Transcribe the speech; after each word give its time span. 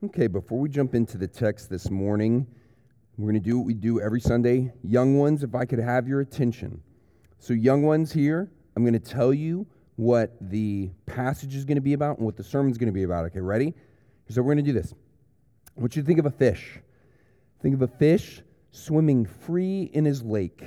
Okay, 0.00 0.28
before 0.28 0.60
we 0.60 0.68
jump 0.68 0.94
into 0.94 1.18
the 1.18 1.26
text 1.26 1.68
this 1.68 1.90
morning, 1.90 2.46
we're 3.16 3.32
going 3.32 3.42
to 3.42 3.50
do 3.50 3.58
what 3.58 3.66
we 3.66 3.74
do 3.74 4.00
every 4.00 4.20
Sunday. 4.20 4.70
Young 4.84 5.18
ones, 5.18 5.42
if 5.42 5.56
I 5.56 5.64
could 5.64 5.80
have 5.80 6.06
your 6.06 6.20
attention. 6.20 6.80
So, 7.40 7.52
young 7.52 7.82
ones 7.82 8.12
here, 8.12 8.48
I'm 8.76 8.84
going 8.84 8.92
to 8.92 9.00
tell 9.00 9.34
you 9.34 9.66
what 9.96 10.36
the 10.40 10.92
passage 11.06 11.56
is 11.56 11.64
going 11.64 11.78
to 11.78 11.82
be 11.82 11.94
about 11.94 12.18
and 12.18 12.24
what 12.24 12.36
the 12.36 12.44
sermon 12.44 12.70
is 12.70 12.78
going 12.78 12.86
to 12.86 12.92
be 12.92 13.02
about. 13.02 13.24
Okay, 13.24 13.40
ready? 13.40 13.74
So, 14.28 14.40
we're 14.40 14.54
going 14.54 14.64
to 14.64 14.72
do 14.72 14.78
this. 14.78 14.94
I 15.76 15.80
want 15.80 15.96
you 15.96 16.02
to 16.02 16.06
think 16.06 16.20
of 16.20 16.26
a 16.26 16.30
fish. 16.30 16.78
Think 17.60 17.74
of 17.74 17.82
a 17.82 17.88
fish 17.88 18.40
swimming 18.70 19.26
free 19.26 19.90
in 19.94 20.04
his 20.04 20.22
lake. 20.22 20.62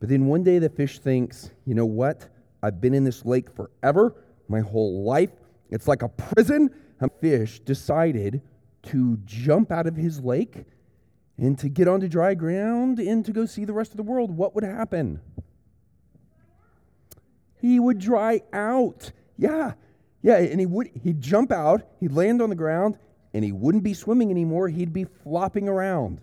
But 0.00 0.08
then 0.08 0.26
one 0.26 0.42
day 0.42 0.58
the 0.58 0.70
fish 0.70 0.98
thinks, 0.98 1.52
you 1.66 1.76
know 1.76 1.86
what? 1.86 2.28
I've 2.64 2.80
been 2.80 2.94
in 2.94 3.04
this 3.04 3.24
lake 3.24 3.48
forever, 3.48 4.24
my 4.48 4.58
whole 4.58 5.04
life. 5.04 5.30
It's 5.70 5.86
like 5.86 6.02
a 6.02 6.08
prison. 6.08 6.74
A 6.98 7.08
fish 7.08 7.60
decided 7.60 8.42
to 8.86 9.18
jump 9.24 9.70
out 9.70 9.86
of 9.86 9.96
his 9.96 10.20
lake 10.20 10.64
and 11.38 11.58
to 11.58 11.68
get 11.68 11.88
onto 11.88 12.08
dry 12.08 12.34
ground 12.34 12.98
and 12.98 13.24
to 13.24 13.32
go 13.32 13.46
see 13.46 13.64
the 13.64 13.72
rest 13.72 13.90
of 13.90 13.96
the 13.96 14.02
world, 14.02 14.30
what 14.30 14.54
would 14.54 14.64
happen? 14.64 15.20
He 17.60 17.78
would 17.78 17.98
dry 17.98 18.42
out. 18.52 19.12
Yeah. 19.36 19.72
Yeah, 20.22 20.38
and 20.38 20.58
he 20.58 20.66
would 20.66 20.90
he'd 21.02 21.20
jump 21.20 21.52
out, 21.52 21.82
he'd 22.00 22.12
land 22.12 22.42
on 22.42 22.48
the 22.48 22.56
ground, 22.56 22.98
and 23.32 23.44
he 23.44 23.52
wouldn't 23.52 23.84
be 23.84 23.94
swimming 23.94 24.30
anymore, 24.30 24.68
he'd 24.68 24.92
be 24.92 25.04
flopping 25.04 25.68
around 25.68 26.20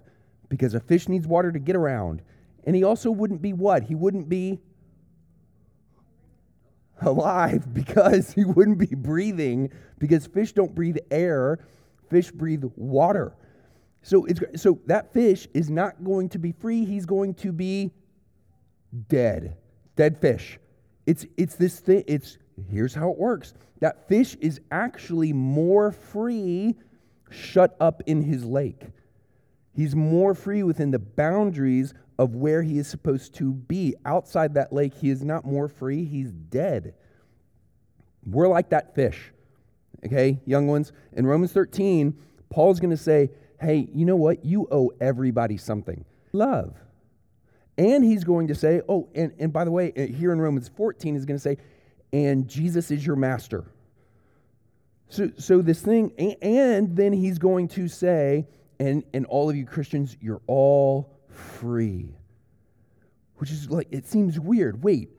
because 0.49 0.73
a 0.73 0.79
fish 0.79 1.07
needs 1.07 1.25
water 1.25 1.51
to 1.51 1.59
get 1.59 1.75
around. 1.75 2.21
And 2.65 2.75
he 2.75 2.83
also 2.83 3.11
wouldn't 3.11 3.41
be 3.41 3.53
what? 3.53 3.83
He 3.83 3.95
wouldn't 3.95 4.29
be 4.29 4.59
alive 7.01 7.73
because 7.73 8.33
he 8.33 8.43
wouldn't 8.45 8.77
be 8.77 8.95
breathing 8.95 9.71
because 9.99 10.27
fish 10.27 10.53
don't 10.53 10.73
breathe 10.73 10.97
air 11.11 11.59
Fish 12.13 12.29
breathe 12.29 12.63
water. 12.75 13.33
So, 14.03 14.25
it's, 14.25 14.61
so 14.61 14.79
that 14.85 15.11
fish 15.13 15.47
is 15.55 15.71
not 15.71 16.03
going 16.03 16.29
to 16.29 16.37
be 16.37 16.51
free. 16.51 16.85
He's 16.85 17.07
going 17.07 17.33
to 17.35 17.51
be 17.51 17.89
dead. 19.09 19.57
Dead 19.95 20.21
fish. 20.21 20.59
It's, 21.07 21.25
it's 21.37 21.55
this 21.55 21.79
thing. 21.79 22.03
It's, 22.05 22.37
here's 22.69 22.93
how 22.93 23.09
it 23.09 23.17
works. 23.17 23.55
That 23.79 24.07
fish 24.07 24.35
is 24.41 24.61
actually 24.69 25.33
more 25.33 25.91
free 25.91 26.75
shut 27.31 27.75
up 27.79 28.03
in 28.05 28.21
his 28.21 28.45
lake. 28.45 28.83
He's 29.75 29.95
more 29.95 30.35
free 30.35 30.61
within 30.61 30.91
the 30.91 30.99
boundaries 30.99 31.95
of 32.19 32.35
where 32.35 32.61
he 32.61 32.77
is 32.77 32.87
supposed 32.87 33.33
to 33.37 33.53
be. 33.53 33.95
Outside 34.05 34.53
that 34.53 34.71
lake, 34.71 34.93
he 34.93 35.09
is 35.09 35.23
not 35.23 35.45
more 35.45 35.67
free. 35.67 36.05
He's 36.05 36.31
dead. 36.31 36.93
We're 38.23 38.49
like 38.49 38.69
that 38.69 38.93
fish 38.93 39.33
okay, 40.05 40.39
young 40.45 40.67
ones. 40.67 40.91
In 41.13 41.25
Romans 41.25 41.51
13, 41.51 42.17
Paul's 42.49 42.79
going 42.79 42.91
to 42.91 42.97
say, 42.97 43.31
hey, 43.59 43.87
you 43.93 44.05
know 44.05 44.15
what? 44.15 44.43
You 44.45 44.67
owe 44.71 44.91
everybody 44.99 45.57
something 45.57 46.05
love. 46.33 46.75
And 47.77 48.03
he's 48.03 48.23
going 48.23 48.47
to 48.47 48.55
say, 48.55 48.81
oh, 48.87 49.09
and, 49.15 49.33
and 49.39 49.51
by 49.51 49.63
the 49.63 49.71
way, 49.71 49.93
uh, 49.97 50.05
here 50.05 50.31
in 50.31 50.39
Romans 50.39 50.69
14, 50.75 51.15
he's 51.15 51.25
going 51.25 51.37
to 51.37 51.41
say, 51.41 51.57
and 52.11 52.47
Jesus 52.47 52.91
is 52.91 53.05
your 53.05 53.15
master. 53.15 53.65
So, 55.09 55.31
so 55.37 55.61
this 55.61 55.81
thing, 55.81 56.11
and 56.41 56.95
then 56.95 57.13
he's 57.13 57.39
going 57.39 57.67
to 57.69 57.87
say, 57.87 58.47
and, 58.79 59.03
and 59.13 59.25
all 59.27 59.49
of 59.49 59.55
you 59.55 59.65
Christians, 59.65 60.17
you're 60.21 60.41
all 60.47 61.11
free. 61.29 62.15
Which 63.37 63.51
is 63.51 63.69
like, 63.69 63.87
it 63.91 64.07
seems 64.07 64.39
weird. 64.39 64.83
Wait, 64.83 65.09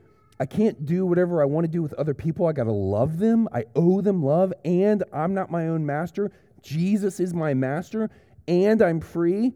I 0.40 0.46
can't 0.46 0.84
do 0.84 1.06
whatever 1.06 1.40
I 1.40 1.44
want 1.44 1.64
to 1.64 1.70
do 1.70 1.82
with 1.82 1.94
other 1.94 2.14
people. 2.14 2.46
I 2.46 2.52
got 2.52 2.64
to 2.64 2.72
love 2.72 3.18
them. 3.18 3.48
I 3.52 3.64
owe 3.76 4.00
them 4.00 4.22
love, 4.22 4.52
and 4.64 5.04
I'm 5.12 5.32
not 5.32 5.50
my 5.50 5.68
own 5.68 5.86
master. 5.86 6.32
Jesus 6.62 7.20
is 7.20 7.32
my 7.32 7.54
master, 7.54 8.10
and 8.48 8.82
I'm 8.82 9.00
free. 9.00 9.54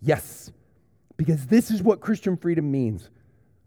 Yes, 0.00 0.52
because 1.16 1.46
this 1.46 1.70
is 1.70 1.82
what 1.82 2.00
Christian 2.00 2.36
freedom 2.36 2.70
means. 2.70 3.10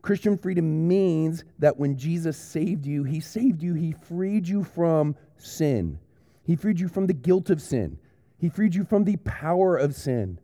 Christian 0.02 0.38
freedom 0.38 0.88
means 0.88 1.44
that 1.60 1.78
when 1.78 1.98
Jesus 1.98 2.38
saved 2.38 2.86
you, 2.86 3.04
he 3.04 3.20
saved 3.20 3.62
you, 3.62 3.74
he 3.74 3.94
freed 3.94 4.48
you 4.48 4.64
from 4.64 5.16
sin. 5.38 6.00
He 6.44 6.56
freed 6.56 6.80
you 6.80 6.88
from 6.88 7.08
the 7.08 7.14
guilt 7.14 7.50
of 7.50 7.62
sin. 7.62 7.98
He 8.38 8.50
freed 8.50 8.74
you 8.74 8.84
from 8.84 9.04
the 9.04 9.18
power 9.18 9.78
of 9.78 9.96
sin. 9.96 10.40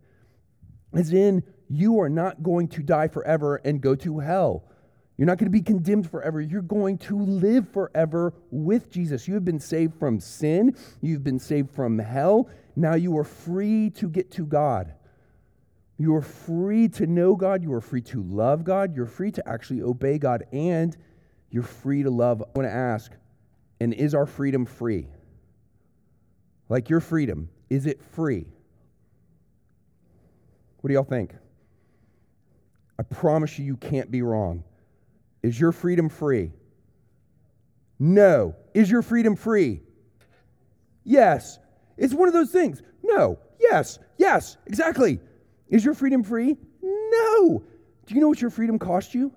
As 0.94 1.11
in, 1.11 1.44
you 1.69 2.00
are 2.00 2.09
not 2.09 2.44
going 2.44 2.67
to 2.69 2.83
die 2.83 3.07
forever 3.07 3.57
and 3.57 3.81
go 3.81 3.95
to 3.95 4.19
hell. 4.19 4.63
You're 5.17 5.25
not 5.25 5.39
going 5.39 5.51
to 5.51 5.57
be 5.57 5.63
condemned 5.63 6.09
forever. 6.09 6.39
You're 6.39 6.61
going 6.61 7.00
to 7.00 7.19
live 7.19 7.67
forever 7.69 8.33
with 8.51 8.91
Jesus. 8.91 9.28
You 9.28 9.33
have 9.33 9.45
been 9.45 9.59
saved 9.59 9.95
from 9.95 10.19
sin, 10.19 10.75
you've 11.01 11.23
been 11.23 11.39
saved 11.39 11.72
from 11.72 11.97
hell. 11.97 12.50
Now 12.75 12.94
you 12.94 13.17
are 13.17 13.23
free 13.23 13.89
to 13.91 14.07
get 14.07 14.29
to 14.31 14.45
God. 14.45 14.94
You 15.97 16.16
are 16.16 16.22
free 16.22 16.88
to 16.89 17.07
know 17.07 17.35
God. 17.35 17.63
You 17.63 17.73
are 17.73 17.81
free 17.81 18.01
to 18.01 18.22
love 18.22 18.63
God. 18.63 18.95
You're 18.95 19.07
free 19.07 19.31
to 19.31 19.50
actually 19.50 19.81
obey 19.81 20.19
God. 20.19 20.44
And 20.51 20.95
you're 21.50 21.63
free 21.63 22.03
to 22.03 22.11
love. 22.11 22.44
I 22.44 22.45
want 22.56 22.69
to 22.69 22.73
ask, 22.73 23.11
and 23.79 23.95
is 23.95 24.13
our 24.13 24.27
freedom 24.27 24.67
free? 24.67 25.07
Like 26.69 26.89
your 26.89 27.00
freedom, 27.00 27.50
is 27.69 27.88
it 27.88 28.00
free? 28.13 28.45
What 30.81 30.89
do 30.89 30.94
y'all 30.94 31.03
think? 31.03 31.33
I 33.00 33.03
promise 33.03 33.57
you, 33.57 33.66
you 33.66 33.77
can't 33.77 34.11
be 34.11 34.22
wrong. 34.22 34.63
Is 35.43 35.59
your 35.59 35.71
freedom 35.71 36.09
free? 36.09 36.51
No. 37.99 38.55
Is 38.73 38.89
your 38.89 39.01
freedom 39.01 39.35
free? 39.35 39.81
Yes. 41.03 41.59
It's 41.97 42.13
one 42.13 42.27
of 42.27 42.33
those 42.33 42.51
things. 42.51 42.81
No. 43.03 43.39
Yes. 43.59 43.99
Yes. 44.17 44.57
Exactly. 44.65 45.19
Is 45.69 45.83
your 45.83 45.93
freedom 45.93 46.23
free? 46.23 46.57
No. 46.81 47.63
Do 48.05 48.15
you 48.15 48.21
know 48.21 48.29
what 48.29 48.41
your 48.41 48.51
freedom 48.51 48.79
cost 48.79 49.13
you? 49.13 49.31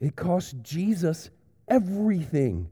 It 0.00 0.16
cost 0.16 0.56
Jesus 0.62 1.30
everything. 1.68 2.68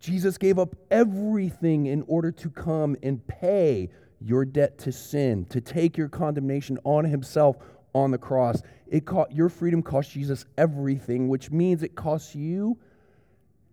Jesus 0.00 0.36
gave 0.36 0.58
up 0.58 0.76
everything 0.90 1.86
in 1.86 2.04
order 2.06 2.30
to 2.32 2.50
come 2.50 2.96
and 3.02 3.26
pay 3.26 3.90
your 4.20 4.44
debt 4.44 4.78
to 4.78 4.92
sin, 4.92 5.44
to 5.46 5.60
take 5.60 5.96
your 5.96 6.08
condemnation 6.08 6.78
on 6.84 7.04
himself 7.04 7.56
on 7.94 8.10
the 8.10 8.18
cross. 8.18 8.62
It 8.88 9.06
cost, 9.06 9.32
your 9.32 9.48
freedom 9.48 9.82
cost 9.82 10.10
Jesus 10.10 10.44
everything, 10.58 11.28
which 11.28 11.50
means 11.50 11.82
it 11.82 11.94
costs 11.94 12.34
you 12.34 12.78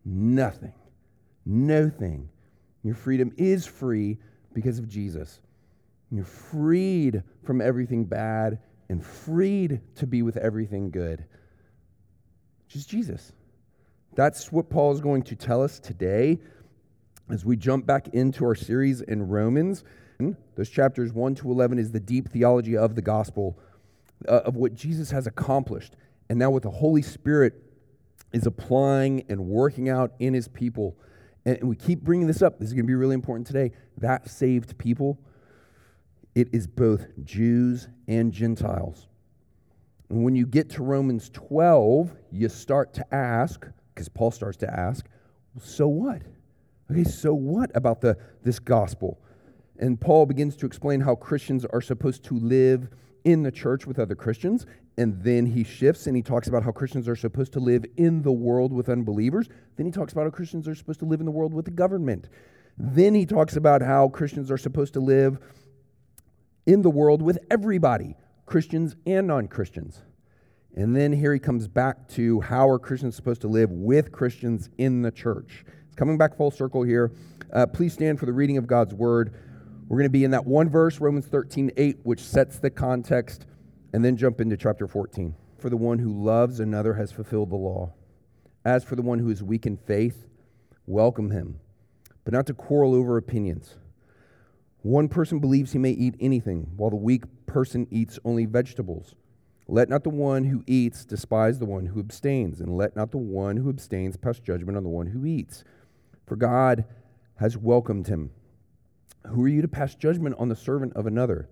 nothing. 0.06 0.74
Nothing. 1.46 2.30
Your 2.84 2.96
freedom 2.96 3.34
is 3.38 3.66
free 3.66 4.18
because 4.54 4.80
of 4.80 4.88
Jesus. 4.88 5.40
You're 6.12 6.26
freed 6.26 7.24
from 7.44 7.62
everything 7.62 8.06
bad 8.06 8.60
and 8.90 9.04
freed 9.04 9.82
to 9.96 10.08
be 10.08 10.22
with 10.22 10.38
everything 10.38 10.92
good. 10.92 11.26
Just 12.68 12.90
Jesus. 12.90 13.32
That's 14.16 14.52
what 14.52 14.70
Paul 14.70 14.92
is 14.92 15.00
going 15.00 15.24
to 15.24 15.36
tell 15.36 15.64
us 15.64 15.80
today 15.80 16.40
as 17.30 17.46
we 17.46 17.56
jump 17.56 17.86
back 17.86 18.10
into 18.10 18.46
our 18.46 18.56
series 18.56 19.02
in 19.02 19.28
Romans. 19.28 19.84
Those 20.56 20.70
chapters 20.70 21.14
1 21.14 21.36
to 21.36 21.52
11 21.52 21.80
is 21.80 21.92
the 21.92 22.00
deep 22.00 22.30
theology 22.30 22.78
of 22.78 22.96
the 22.96 23.02
gospel 23.02 23.58
uh, 24.28 24.42
of 24.46 24.56
what 24.56 24.74
Jesus 24.74 25.12
has 25.12 25.28
accomplished. 25.28 25.96
And 26.30 26.40
now, 26.40 26.50
what 26.50 26.64
the 26.64 26.72
Holy 26.72 27.02
Spirit 27.02 27.54
is 28.32 28.46
applying 28.46 29.26
and 29.30 29.48
working 29.48 29.90
out 29.90 30.14
in 30.20 30.34
his 30.34 30.48
people. 30.48 30.98
And, 31.46 31.64
we 31.64 31.76
keep 31.76 32.02
bringing 32.02 32.28
this 32.28 32.42
up. 32.42 32.60
This 32.60 32.70
is 32.70 32.74
going 32.74 32.86
to 32.86 32.88
be 32.88 32.96
really 32.96 33.16
important 33.16 33.48
today. 33.48 33.72
That 33.98 34.30
saved 34.30 34.78
people, 34.78 35.20
it 36.36 36.50
is 36.54 36.68
both 36.68 37.08
Jews 37.24 37.88
and 38.08 38.32
Gentiles. 38.32 39.08
And 40.10 40.24
when 40.24 40.36
you 40.36 40.46
get 40.46 40.70
to 40.72 40.84
Romans 40.84 41.30
12, 41.34 42.16
you 42.32 42.50
start 42.50 42.94
to 42.96 43.14
ask, 43.14 43.66
because 43.94 44.10
Paul 44.10 44.32
starts 44.32 44.58
to 44.58 44.70
ask, 44.70 45.06
so 45.62 45.88
what? 45.88 46.22
Okay, 46.92 47.04
so 47.04 47.34
what 47.34 47.72
about 47.76 48.02
the, 48.02 48.18
this 48.44 48.60
gospel? 48.60 49.20
And 49.80 50.00
Paul 50.00 50.26
begins 50.26 50.56
to 50.58 50.66
explain 50.66 51.02
how 51.02 51.16
Christians 51.16 51.66
are 51.66 51.82
supposed 51.82 52.24
to 52.26 52.38
live 52.38 52.90
in 53.24 53.44
the 53.44 53.52
church 53.52 53.86
with 53.86 54.00
other 54.00 54.16
Christians. 54.16 54.66
And 54.98 55.22
then 55.24 55.46
he 55.46 55.64
shifts 55.64 56.08
and 56.08 56.16
he 56.16 56.22
talks 56.22 56.48
about 56.48 56.64
how 56.64 56.72
Christians 56.72 57.08
are 57.08 57.16
supposed 57.16 57.54
to 57.54 57.60
live 57.60 57.86
in 57.98 58.22
the 58.22 58.32
world 58.32 58.74
with 58.74 58.90
unbelievers. 58.90 59.48
Then 59.78 59.86
he 59.86 59.92
talks 59.92 60.14
about 60.14 60.26
how 60.26 60.32
Christians 60.32 60.68
are 60.68 60.76
supposed 60.76 61.00
to 61.00 61.06
live 61.06 61.20
in 61.20 61.26
the 61.26 61.32
world 61.32 61.54
with 61.54 61.66
the 61.66 61.72
government. 61.72 62.28
Then 62.78 63.14
he 63.14 63.26
talks 63.26 63.56
about 63.56 63.82
how 63.82 64.10
Christians 64.10 64.52
are 64.52 64.58
supposed 64.58 64.94
to 64.94 65.00
live 65.00 65.40
in 66.66 66.82
the 66.82 66.90
world 66.90 67.22
with 67.22 67.40
everybody, 67.50 68.16
Christians 68.46 68.96
and 69.06 69.28
non 69.28 69.48
Christians. 69.48 70.02
And 70.76 70.96
then 70.96 71.12
here 71.12 71.34
he 71.34 71.40
comes 71.40 71.68
back 71.68 72.08
to 72.10 72.40
how 72.42 72.70
are 72.70 72.80
Christians 72.80 73.16
supposed 73.16 73.42
to 73.42 73.48
live 73.48 73.72
with 73.72 74.12
Christians 74.12 74.70
in 74.78 75.02
the 75.02 75.12
church. 75.12 75.66
It's 75.88 75.96
coming 75.96 76.18
back 76.18 76.38
full 76.38 76.52
circle 76.52 76.84
here. 76.84 77.12
Uh, 77.52 77.66
please 77.66 77.94
stand 77.94 78.20
for 78.20 78.26
the 78.26 78.34
reading 78.34 78.58
of 78.58 78.68
God's 78.68 78.94
word. 78.94 79.34
We're 79.92 79.98
going 79.98 80.06
to 80.06 80.10
be 80.10 80.24
in 80.24 80.32
that 80.32 80.46
one 80.46 80.70
verse, 80.70 81.02
Romans 81.02 81.26
13, 81.26 81.74
8, 81.76 81.98
which 82.04 82.22
sets 82.22 82.58
the 82.58 82.70
context, 82.70 83.46
and 83.92 84.06
then 84.06 84.16
jump 84.16 84.40
into 84.40 84.56
chapter 84.56 84.88
14. 84.88 85.36
For 85.58 85.70
the 85.70 85.76
one 85.76 86.00
who 86.00 86.24
loves 86.24 86.62
another 86.62 86.94
has 86.94 87.12
fulfilled 87.12 87.50
the 87.50 87.58
law. 87.58 87.92
As 88.64 88.86
for 88.86 88.96
the 88.96 89.02
one 89.02 89.20
who 89.20 89.30
is 89.30 89.44
weak 89.44 89.66
in 89.66 89.76
faith, 89.76 90.30
welcome 90.88 91.32
him, 91.32 91.60
but 92.24 92.34
not 92.34 92.46
to 92.46 92.54
quarrel 92.54 92.96
over 92.96 93.18
opinions. 93.18 93.76
One 94.82 95.10
person 95.10 95.40
believes 95.40 95.74
he 95.74 95.78
may 95.78 95.92
eat 95.92 96.16
anything, 96.22 96.72
while 96.78 96.92
the 96.92 96.96
weak 96.96 97.24
person 97.46 97.86
eats 97.92 98.18
only 98.24 98.46
vegetables. 98.46 99.16
Let 99.68 99.90
not 99.90 100.06
the 100.06 100.10
one 100.10 100.46
who 100.46 100.64
eats 100.68 101.04
despise 101.04 101.60
the 101.60 101.66
one 101.66 101.88
who 101.88 102.00
abstains, 102.00 102.62
and 102.62 102.78
let 102.78 102.96
not 102.96 103.12
the 103.12 103.18
one 103.18 103.58
who 103.58 103.70
abstains 103.70 104.16
pass 104.16 104.40
judgment 104.40 104.78
on 104.78 104.84
the 104.84 104.90
one 104.90 105.08
who 105.08 105.26
eats. 105.26 105.66
For 106.26 106.38
God 106.38 106.86
has 107.36 107.58
welcomed 107.58 108.08
him. 108.08 108.32
Who 109.28 109.44
are 109.44 109.50
you 109.50 109.62
to 109.62 109.68
pass 109.68 109.96
judgment 109.96 110.36
on 110.40 110.50
the 110.50 110.56
servant 110.56 110.94
of 110.94 111.06
another? 111.06 111.50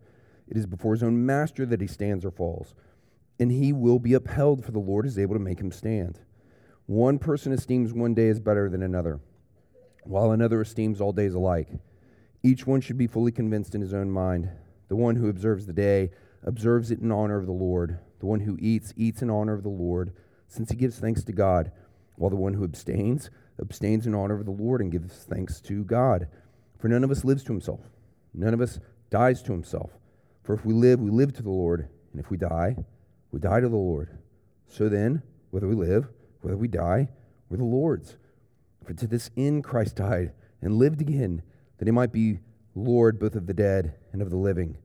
It 0.48 0.58
is 0.58 0.66
before 0.66 0.94
his 0.94 1.04
own 1.04 1.26
master 1.26 1.66
that 1.68 1.82
he 1.82 1.88
stands 1.88 2.26
or 2.26 2.32
falls, 2.32 2.74
and 3.40 3.52
he 3.52 3.72
will 3.72 4.00
be 4.00 4.14
upheld, 4.14 4.66
for 4.66 4.72
the 4.72 4.80
Lord 4.80 5.06
is 5.06 5.20
able 5.20 5.36
to 5.36 5.40
make 5.40 5.60
him 5.60 5.72
stand. 5.72 6.20
One 6.88 7.20
person 7.20 7.52
esteems 7.52 7.94
one 7.94 8.16
day 8.16 8.30
as 8.30 8.40
better 8.40 8.70
than 8.70 8.82
another, 8.82 9.20
while 10.04 10.32
another 10.32 10.62
esteems 10.62 11.00
all 11.00 11.14
days 11.14 11.36
alike. 11.36 11.70
Each 12.42 12.66
one 12.66 12.82
should 12.82 12.98
be 12.98 13.08
fully 13.08 13.32
convinced 13.32 13.76
in 13.76 13.82
his 13.82 13.94
own 13.94 14.10
mind. 14.10 14.50
The 14.88 14.96
one 14.96 15.18
who 15.18 15.30
observes 15.30 15.68
the 15.68 15.74
day 15.74 16.10
observes 16.44 16.90
it 16.90 17.00
in 17.00 17.12
honor 17.12 17.38
of 17.38 17.46
the 17.46 17.52
Lord. 17.52 18.00
The 18.20 18.26
one 18.26 18.40
who 18.40 18.58
eats, 18.60 18.94
eats 18.98 19.22
in 19.22 19.30
honor 19.30 19.54
of 19.54 19.64
the 19.64 19.70
Lord, 19.70 20.14
since 20.48 20.72
he 20.72 20.76
gives 20.76 20.98
thanks 20.98 21.24
to 21.26 21.32
God, 21.32 21.72
while 22.16 22.32
the 22.32 22.36
one 22.36 22.56
who 22.56 22.64
abstains, 22.64 23.30
abstains 23.60 24.08
in 24.08 24.16
honor 24.16 24.36
of 24.36 24.46
the 24.46 24.52
Lord 24.52 24.82
and 24.82 24.92
gives 24.92 25.14
thanks 25.26 25.62
to 25.62 25.84
God. 25.84 26.28
For 26.80 26.88
none 26.88 27.04
of 27.04 27.12
us 27.12 27.24
lives 27.24 27.44
to 27.44 27.54
himself, 27.54 27.82
none 28.34 28.54
of 28.54 28.62
us 28.62 28.80
dies 29.10 29.42
to 29.44 29.52
himself. 29.52 29.92
For 30.44 30.54
if 30.54 30.66
we 30.66 30.74
live, 30.74 31.00
we 31.00 31.12
live 31.12 31.34
to 31.34 31.44
the 31.44 31.50
Lord, 31.50 31.90
and 32.12 32.20
if 32.20 32.32
we 32.32 32.38
die, 32.38 32.76
we 33.32 33.40
die 33.40 33.60
to 33.60 33.70
the 33.70 33.76
Lord. 33.76 34.18
So 34.68 34.90
then, 34.90 35.22
whether 35.52 35.68
we 35.68 35.76
live, 35.76 36.08
whether 36.42 36.58
we 36.58 36.68
die, 36.68 37.10
we're 37.50 37.58
the 37.58 37.64
Lord's. 37.64 38.18
For 38.86 38.94
to 38.94 39.08
this 39.08 39.30
end 39.36 39.64
Christ 39.64 39.98
died 39.98 40.32
and 40.62 40.78
lived 40.78 41.02
again, 41.02 41.42
that 41.78 41.88
he 41.88 41.92
might 41.92 42.12
be 42.12 42.40
Lord 42.76 43.20
both 43.20 43.36
of 43.36 43.48
the 43.48 43.54
dead 43.54 43.96
and 44.14 44.22
of 44.22 44.30
the 44.30 44.38
living. 44.38 44.78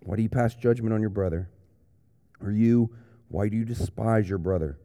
Why 0.00 0.16
do 0.16 0.22
you 0.22 0.28
pass 0.28 0.54
judgment 0.54 0.92
on 0.92 1.00
your 1.00 1.10
brother? 1.10 1.50
Or 2.42 2.50
you, 2.50 2.90
why 3.28 3.48
do 3.48 3.56
you 3.56 3.64
despise 3.64 4.28
your 4.28 4.38
brother? 4.38 4.78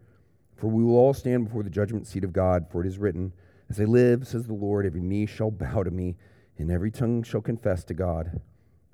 For 0.57 0.67
we 0.67 0.83
will 0.83 0.95
all 0.95 1.13
stand 1.13 1.45
before 1.45 1.63
the 1.63 1.69
judgment 1.69 2.07
seat 2.07 2.23
of 2.23 2.33
God, 2.33 2.67
for 2.71 2.81
it 2.81 2.87
is 2.87 2.97
written, 2.97 3.33
As 3.69 3.79
I 3.79 3.85
live, 3.85 4.27
says 4.27 4.45
the 4.45 4.53
Lord, 4.53 4.85
every 4.85 5.01
knee 5.01 5.25
shall 5.25 5.51
bow 5.51 5.83
to 5.83 5.91
me, 5.91 6.15
and 6.57 6.71
every 6.71 6.91
tongue 6.91 7.23
shall 7.23 7.41
confess 7.41 7.83
to 7.85 7.93
God. 7.93 8.41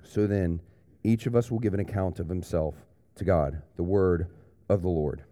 So 0.02 0.26
then, 0.26 0.60
each 1.02 1.26
of 1.26 1.34
us 1.34 1.50
will 1.50 1.58
give 1.58 1.74
an 1.74 1.80
account 1.80 2.20
of 2.20 2.28
himself 2.28 2.74
to 3.16 3.24
God, 3.24 3.62
the 3.76 3.82
word 3.82 4.28
of 4.68 4.82
the 4.82 4.88
Lord. 4.88 5.24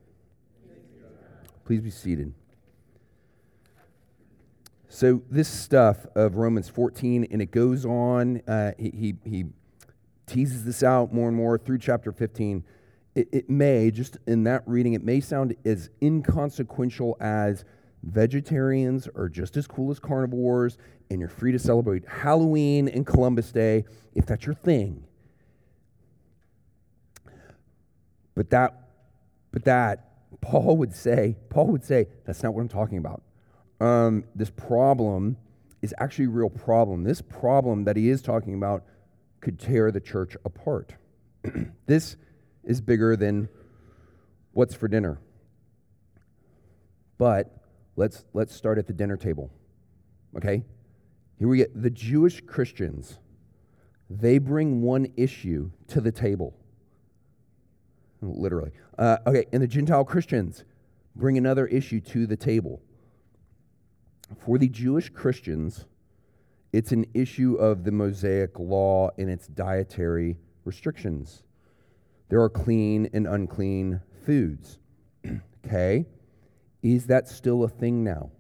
Please 1.65 1.81
be 1.81 1.91
seated. 1.91 2.33
So, 4.89 5.23
this 5.31 5.49
stuff 5.49 6.07
of 6.15 6.37
Romans 6.37 6.69
14, 6.69 7.29
and 7.31 7.43
it 7.43 7.51
goes 7.51 7.85
on, 7.85 8.41
uh, 8.49 8.73
he, 8.79 9.17
he, 9.25 9.45
teases 10.27 10.63
this 10.67 10.83
out 10.83 11.11
more 11.11 11.27
and 11.27 11.35
more 11.35 11.57
through 11.57 11.79
chapter 11.79 12.13
15 12.13 12.63
it, 13.19 13.29
it 13.33 13.51
may, 13.51 13.91
just 13.91 14.17
in 14.29 14.45
that 14.45 14.63
reading, 14.65 14.93
it 14.93 15.03
may 15.03 15.21
sound 15.21 15.57
as 15.65 15.91
inconsequential 16.01 17.17
as 17.21 17.65
vegetarians 18.05 19.09
are 19.17 19.29
just 19.29 19.57
as 19.57 19.67
cool 19.67 19.91
as 19.91 19.99
carnivores, 19.99 20.79
and 21.11 21.21
you're 21.21 21.29
free 21.29 21.53
to 21.53 21.59
celebrate 21.59 22.07
Halloween 22.07 22.89
and 22.89 23.07
Columbus 23.07 23.53
Day 23.53 23.85
if 24.15 24.27
that's 24.27 24.45
your 24.45 24.55
thing. 24.55 25.05
But 28.35 28.51
that, 28.51 28.89
but 29.51 29.65
that, 29.65 30.41
Paul 30.41 30.77
would 30.77 30.95
say, 30.95 31.37
Paul 31.49 31.69
would 31.69 31.85
say, 31.85 32.07
that's 32.25 32.43
not 32.43 32.55
what 32.55 32.61
I'm 32.61 32.69
talking 32.69 32.99
about. 32.99 33.23
Um, 33.81 34.25
this 34.35 34.51
problem 34.51 35.37
is 35.83 35.95
actually 35.99 36.27
a 36.27 36.31
real 36.31 36.51
problem. 36.51 37.05
This 37.05 37.21
problem 37.21 37.85
that 37.85 37.97
he 37.97 38.09
is 38.11 38.23
talking 38.23 38.55
about 38.55 38.85
could 39.41 39.59
tear 39.59 39.91
the 39.91 40.01
church 40.01 40.37
apart. 40.45 40.95
this 41.87 42.17
is 42.65 42.81
bigger 42.81 43.17
than 43.17 43.49
what's 44.53 44.75
for 44.75 44.89
dinner. 44.89 45.19
But 47.17 47.57
let's, 47.97 48.25
let's 48.33 48.55
start 48.55 48.79
at 48.79 48.87
the 48.87 48.93
dinner 48.93 49.17
table. 49.17 49.51
Okay? 50.37 50.63
Here 51.39 51.49
we 51.49 51.59
get 51.59 51.81
the 51.81 51.91
Jewish 51.91 52.41
Christians, 52.41 53.19
they 54.11 54.39
bring 54.39 54.83
one 54.83 55.07
issue 55.17 55.71
to 55.89 56.01
the 56.01 56.11
table. 56.11 56.55
Literally. 58.21 58.73
Uh, 58.99 59.19
okay, 59.27 59.45
and 59.53 59.63
the 59.63 59.67
Gentile 59.69 60.05
Christians 60.05 60.65
bring 61.15 61.39
another 61.39 61.67
issue 61.67 62.01
to 62.01 62.27
the 62.27 62.37
table. 62.37 62.81
For 64.45 64.59
the 64.59 64.69
Jewish 64.69 65.11
Christians, 65.11 65.87
it's 66.73 66.93
an 66.93 67.07
issue 67.15 67.55
of 67.55 67.85
the 67.85 67.93
Mosaic 67.93 68.59
law 68.59 69.11
and 69.17 69.31
its 69.31 69.47
dietary 69.47 70.37
restrictions. 70.65 71.43
There 72.29 72.43
are 72.43 72.51
clean 72.51 73.09
and 73.13 73.27
unclean 73.27 74.01
foods. 74.27 74.79
okay? 75.67 76.07
Is 76.83 77.07
that 77.07 77.29
still 77.29 77.65
a 77.65 77.69
thing 77.69 78.05
now? 78.05 78.31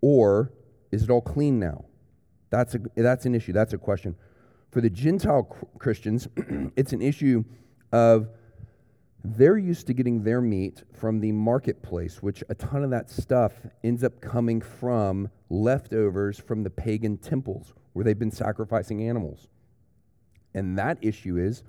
Or 0.00 0.52
is 0.92 1.02
it 1.02 1.10
all 1.10 1.20
clean 1.20 1.58
now? 1.58 1.84
That's, 2.50 2.74
a, 2.74 2.80
that's 2.96 3.26
an 3.26 3.34
issue. 3.34 3.52
That's 3.52 3.72
a 3.72 3.78
question. 3.78 4.16
For 4.70 4.80
the 4.80 4.90
Gentile 4.90 5.44
Christians, 5.78 6.28
it's 6.76 6.92
an 6.92 7.02
issue 7.02 7.44
of 7.92 8.28
they're 9.24 9.58
used 9.58 9.86
to 9.88 9.92
getting 9.92 10.22
their 10.22 10.40
meat 10.40 10.82
from 10.94 11.20
the 11.20 11.32
marketplace, 11.32 12.22
which 12.22 12.42
a 12.48 12.54
ton 12.54 12.82
of 12.84 12.90
that 12.90 13.10
stuff 13.10 13.52
ends 13.84 14.02
up 14.02 14.20
coming 14.20 14.60
from 14.60 15.28
leftovers 15.50 16.38
from 16.38 16.62
the 16.62 16.70
pagan 16.70 17.18
temples 17.18 17.74
where 17.92 18.04
they've 18.04 18.18
been 18.18 18.30
sacrificing 18.30 19.06
animals. 19.06 19.48
And 20.54 20.78
that 20.78 20.98
issue 21.02 21.36
is 21.36 21.62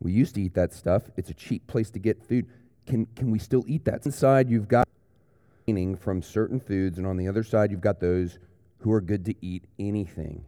we 0.00 0.12
used 0.12 0.34
to 0.36 0.42
eat 0.42 0.54
that 0.54 0.72
stuff. 0.72 1.02
It's 1.16 1.30
a 1.30 1.34
cheap 1.34 1.66
place 1.66 1.90
to 1.90 1.98
get 1.98 2.22
food. 2.22 2.46
Can, 2.86 3.06
can 3.16 3.30
we 3.30 3.38
still 3.38 3.64
eat 3.66 3.84
that? 3.86 4.06
Inside, 4.06 4.48
you've 4.48 4.68
got 4.68 4.88
from 6.00 6.22
certain 6.22 6.58
foods, 6.58 6.96
and 6.96 7.06
on 7.06 7.18
the 7.18 7.28
other 7.28 7.42
side, 7.42 7.70
you've 7.70 7.82
got 7.82 8.00
those 8.00 8.38
who 8.78 8.92
are 8.92 9.00
good 9.00 9.24
to 9.24 9.34
eat 9.44 9.64
anything. 9.78 10.44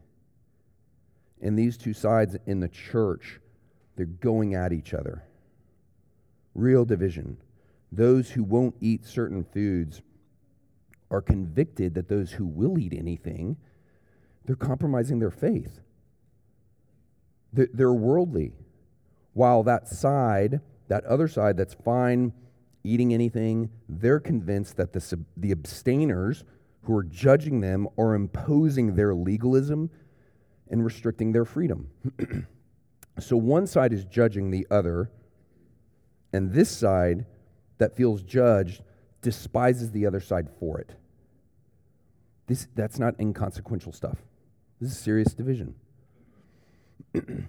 And 1.42 1.58
these 1.58 1.76
two 1.76 1.94
sides 1.94 2.36
in 2.46 2.60
the 2.60 2.68
church, 2.68 3.40
they're 3.96 4.06
going 4.06 4.54
at 4.54 4.72
each 4.72 4.94
other. 4.94 5.24
Real 6.54 6.84
division. 6.84 7.38
Those 7.92 8.30
who 8.30 8.44
won't 8.44 8.76
eat 8.80 9.04
certain 9.04 9.44
foods 9.44 10.02
are 11.10 11.22
convicted 11.22 11.94
that 11.94 12.08
those 12.08 12.32
who 12.32 12.46
will 12.46 12.78
eat 12.78 12.92
anything, 12.92 13.56
they're 14.44 14.56
compromising 14.56 15.18
their 15.18 15.30
faith. 15.30 15.80
They're, 17.52 17.92
worldly. 17.92 18.52
While 19.32 19.64
that 19.64 19.88
side, 19.88 20.60
that 20.86 21.04
other 21.04 21.26
side 21.26 21.56
that's 21.56 21.74
fine 21.74 22.32
eating 22.84 23.12
anything, 23.12 23.70
they're 23.88 24.20
convinced 24.20 24.76
that 24.76 24.92
the, 24.92 25.18
the 25.36 25.50
abstainers 25.50 26.44
who 26.82 26.96
are 26.96 27.02
judging 27.02 27.60
them 27.60 27.88
are 27.98 28.14
imposing 28.14 28.94
their 28.94 29.14
legalism 29.14 29.90
and 30.68 30.84
restricting 30.84 31.32
their 31.32 31.44
freedom. 31.44 31.88
so 33.18 33.36
one 33.36 33.66
side 33.66 33.92
is 33.92 34.04
judging 34.04 34.50
the 34.50 34.66
other, 34.70 35.10
and 36.32 36.52
this 36.52 36.70
side 36.70 37.26
that 37.78 37.96
feels 37.96 38.22
judged 38.22 38.82
despises 39.22 39.90
the 39.90 40.06
other 40.06 40.20
side 40.20 40.48
for 40.58 40.78
it. 40.80 40.94
This, 42.46 42.66
that's 42.74 42.98
not 42.98 43.14
inconsequential 43.20 43.92
stuff. 43.92 44.18
This 44.80 44.92
is 44.92 44.98
serious 44.98 45.34
division. 45.34 45.74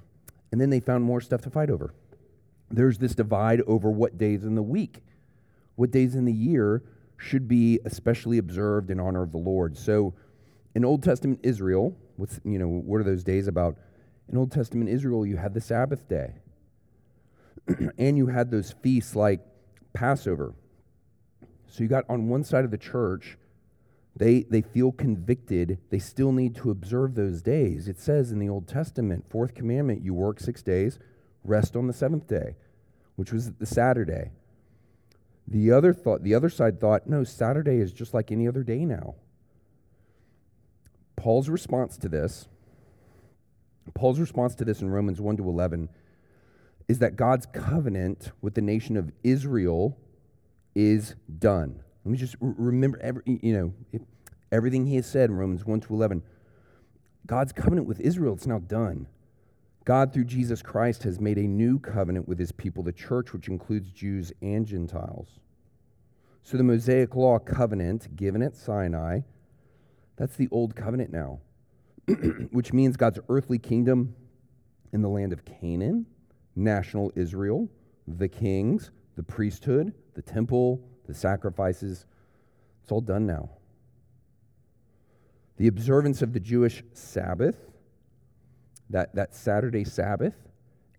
And 0.52 0.60
then 0.60 0.70
they 0.70 0.80
found 0.80 1.04
more 1.04 1.22
stuff 1.22 1.42
to 1.42 1.50
fight 1.50 1.70
over. 1.70 1.94
There's 2.70 2.98
this 2.98 3.16
divide 3.16 3.62
over 3.62 3.90
what 3.90 4.18
days 4.18 4.44
in 4.44 4.56
the 4.56 4.64
week, 4.64 5.02
what 5.76 5.92
days 5.92 6.16
in 6.16 6.26
the 6.26 6.34
year 6.34 6.84
should 7.22 7.48
be 7.48 7.80
especially 7.86 8.38
observed 8.38 8.90
in 8.90 9.00
honor 9.00 9.24
of 9.24 9.32
the 9.32 9.38
Lord. 9.38 9.78
So 9.78 10.14
in 10.74 10.84
Old 10.84 11.04
Testament 11.04 11.40
Israel, 11.44 11.96
what's 12.18 12.40
you 12.44 12.58
know, 12.58 12.68
what 12.68 13.00
are 13.00 13.04
those 13.04 13.24
days 13.24 13.48
about? 13.48 13.78
In 14.32 14.38
Old 14.38 14.52
Testament 14.52 14.90
Israel, 14.90 15.26
you 15.26 15.38
had 15.38 15.54
the 15.54 15.62
Sabbath 15.62 16.08
day. 16.08 16.34
and 17.98 18.18
you 18.18 18.28
had 18.28 18.50
those 18.50 18.74
feasts 18.82 19.16
like 19.16 19.42
Passover. 19.94 20.54
So 21.68 21.84
you 21.84 21.90
got 21.90 22.06
on 22.10 22.28
one 22.28 22.44
side 22.44 22.66
of 22.66 22.72
the 22.72 22.78
church 22.78 23.38
they, 24.16 24.44
they 24.44 24.62
feel 24.62 24.92
convicted. 24.92 25.78
They 25.90 26.00
still 26.00 26.32
need 26.32 26.56
to 26.58 26.72
observe 26.72 27.16
those 27.16 27.42
days. 27.42 27.88
It 27.88 28.00
says 28.00 28.32
in 28.32 28.40
the 28.40 28.50
Old 28.50 28.68
Testament, 28.68 29.26
fourth 29.30 29.54
commandment, 29.56 30.04
you 30.04 30.14
work 30.14 30.40
six 30.40 30.62
days, 30.62 31.00
rest 31.44 31.76
on 31.76 31.88
the 31.88 31.94
seventh 31.94 32.28
day, 32.28 32.56
which 33.16 33.32
was 33.32 33.54
the 33.54 33.66
Saturday. 33.66 34.32
The 35.52 35.70
other 35.72 35.94
thought, 35.94 36.24
the 36.24 36.34
other 36.34 36.50
side 36.50 36.80
thought, 36.80 37.08
no, 37.08 37.26
Saturday 37.26 37.80
is 37.80 37.92
just 37.92 38.14
like 38.14 38.32
any 38.32 38.48
other 38.48 38.64
day 38.64 38.86
now. 38.86 39.16
Paul's 41.18 41.50
response 41.50 41.98
to 41.98 42.08
this, 42.08 42.48
Paul's 43.94 44.18
response 44.18 44.56
to 44.56 44.66
this 44.66 44.82
in 44.82 44.90
Romans 44.90 45.20
1 45.20 45.36
to 45.38 45.44
11 45.44 45.90
is 46.88 47.00
that 47.00 47.18
God's 47.18 47.46
covenant 47.48 48.32
with 48.42 48.54
the 48.54 48.62
nation 48.62 48.96
of 48.96 49.12
Israel 49.24 49.98
is 50.74 51.16
done. 51.40 51.84
Let 52.06 52.12
me 52.14 52.18
just 52.18 52.38
remember 52.40 52.98
every, 53.02 53.24
you 53.26 53.54
know, 53.54 54.00
everything 54.54 54.86
he 54.86 54.96
has 54.96 55.06
said 55.06 55.30
in 55.30 55.36
Romans 55.36 55.66
1 55.66 55.82
to 55.82 55.94
11. 55.94 56.24
God's 57.28 57.52
covenant 57.52 57.88
with 57.88 58.00
Israel, 58.00 58.36
it's 58.36 58.48
now 58.48 58.60
done. 58.60 59.08
God, 59.84 60.14
through 60.14 60.26
Jesus 60.26 60.62
Christ, 60.62 61.04
has 61.04 61.20
made 61.20 61.38
a 61.38 61.48
new 61.48 61.80
covenant 61.80 62.28
with 62.28 62.38
his 62.38 62.52
people, 62.52 62.84
the 62.84 62.92
church, 62.92 63.34
which 63.34 63.48
includes 63.48 63.92
Jews 63.92 64.32
and 64.42 64.66
Gentiles. 64.66 65.40
So 66.44 66.58
the 66.58 66.64
Mosaic 66.64 67.16
Law 67.16 67.40
covenant 67.40 68.16
given 68.16 68.42
at 68.42 68.56
Sinai, 68.56 69.22
that's 70.18 70.36
the 70.36 70.50
old 70.52 70.76
covenant 70.76 71.12
now, 71.12 71.40
which 72.52 72.74
means 72.74 72.96
God's 72.96 73.20
earthly 73.30 73.58
kingdom 73.58 74.16
in 74.94 75.02
the 75.02 75.10
land 75.10 75.34
of 75.34 75.46
Canaan, 75.46 76.06
national 76.56 77.12
Israel, 77.16 77.70
the 78.08 78.28
kings, 78.28 78.92
the 79.16 79.24
priesthood, 79.24 79.94
the 80.14 80.22
temple, 80.22 80.82
the 81.08 81.14
sacrifices. 81.14 82.06
It's 82.84 82.92
all 82.92 83.02
done 83.02 83.26
now. 83.26 83.50
The 85.58 85.68
observance 85.68 86.22
of 86.22 86.34
the 86.34 86.40
Jewish 86.40 86.84
Sabbath, 86.94 87.71
that, 88.92 89.16
that 89.16 89.36
Saturday 89.36 89.84
Sabbath, 89.84 90.36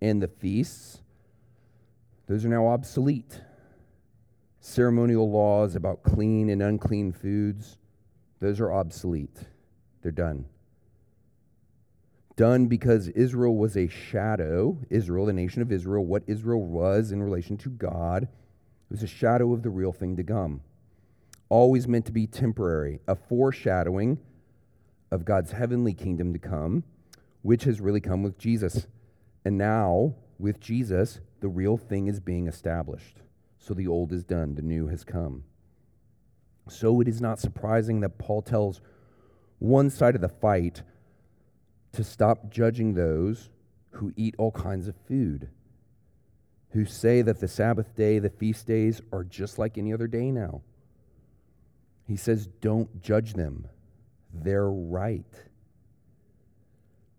and 0.01 0.21
the 0.21 0.29
feasts, 0.29 1.01
those 2.27 2.45
are 2.45 2.49
now 2.49 2.67
obsolete. 2.67 3.41
Ceremonial 4.61 5.31
laws 5.31 5.77
about 5.77 6.03
clean 6.03 6.51
and 6.51 6.63
unclean 6.63 7.13
foods, 7.13 7.79
those 8.41 8.61
are 8.61 8.73
obsolete. 8.73 9.39
They're 10.03 10.13
done. 10.13 10.47
Done 12.37 12.67
because 12.67 13.09
Israel 13.09 13.57
was 13.57 13.77
a 13.77 13.89
shadow, 13.89 14.79
Israel, 14.91 15.27
the 15.27 15.33
nation 15.33 15.63
of 15.63 15.71
Israel, 15.71 16.05
what 16.05 16.25
Israel 16.27 16.63
was 16.63 17.13
in 17.13 17.23
relation 17.23 17.57
to 17.59 17.69
God, 17.69 18.27
was 18.89 19.03
a 19.03 19.07
shadow 19.07 19.53
of 19.53 19.63
the 19.63 19.71
real 19.71 19.93
thing 19.93 20.17
to 20.17 20.25
come. 20.25 20.63
Always 21.49 21.87
meant 21.87 22.07
to 22.07 22.13
be 22.13 22.27
temporary, 22.27 23.01
a 23.07 23.15
foreshadowing 23.15 24.19
of 25.11 25.25
God's 25.25 25.53
heavenly 25.53 25.93
kingdom 25.93 26.33
to 26.33 26.39
come, 26.39 26.85
which 27.43 27.65
has 27.65 27.81
really 27.81 28.01
come 28.01 28.23
with 28.23 28.39
Jesus. 28.39 28.87
And 29.45 29.59
now, 29.59 30.15
with 30.39 30.61
Jesus, 30.61 31.21
the 31.41 31.49
real 31.49 31.77
thing 31.77 32.07
is 32.07 32.21
being 32.21 32.47
established. 32.47 33.19
So 33.59 33.75
the 33.75 33.87
old 33.87 34.13
is 34.13 34.25
done, 34.25 34.55
the 34.55 34.63
new 34.63 34.89
has 34.89 35.05
come. 35.05 35.45
So 36.69 37.01
it 37.01 37.09
is 37.09 37.21
not 37.21 37.41
surprising 37.41 38.01
that 38.01 38.19
Paul 38.19 38.43
tells 38.43 38.81
one 39.59 39.91
side 39.91 40.15
of 40.15 40.21
the 40.21 40.29
fight 40.29 40.83
to 41.93 42.03
stop 42.03 42.51
judging 42.51 42.95
those 42.95 43.51
who 43.91 44.13
eat 44.17 44.35
all 44.39 44.53
kinds 44.53 44.89
of 44.89 44.97
food, 45.07 45.49
who 46.71 46.85
say 46.85 47.23
that 47.23 47.41
the 47.41 47.49
Sabbath 47.49 47.95
day, 47.95 48.19
the 48.19 48.31
feast 48.31 48.67
days, 48.67 49.03
are 49.13 49.25
just 49.25 49.59
like 49.59 49.77
any 49.77 49.93
other 49.93 50.07
day 50.07 50.31
now. 50.31 50.63
He 52.07 52.17
says, 52.17 52.47
don't 52.61 53.01
judge 53.03 53.35
them. 53.35 53.69
They're 54.33 54.71
right. 54.71 55.27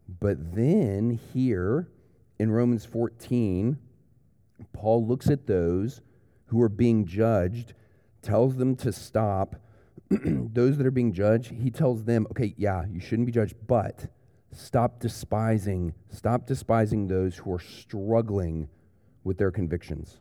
But 0.07 0.55
then 0.55 1.19
here 1.33 1.89
in 2.39 2.51
Romans 2.51 2.85
14, 2.85 3.77
Paul 4.73 5.07
looks 5.07 5.29
at 5.29 5.47
those 5.47 6.01
who 6.47 6.61
are 6.61 6.69
being 6.69 7.05
judged, 7.05 7.73
tells 8.21 8.55
them 8.57 8.75
to 8.77 8.91
stop. 8.91 9.55
those 10.09 10.77
that 10.77 10.85
are 10.85 10.91
being 10.91 11.13
judged, 11.13 11.51
he 11.51 11.71
tells 11.71 12.03
them, 12.03 12.27
okay, 12.31 12.53
yeah, 12.57 12.85
you 12.91 12.99
shouldn't 12.99 13.25
be 13.25 13.31
judged, 13.31 13.55
but 13.67 14.07
stop 14.51 14.99
despising, 14.99 15.93
stop 16.09 16.45
despising 16.45 17.07
those 17.07 17.37
who 17.37 17.53
are 17.53 17.59
struggling 17.59 18.67
with 19.23 19.37
their 19.37 19.51
convictions. 19.51 20.17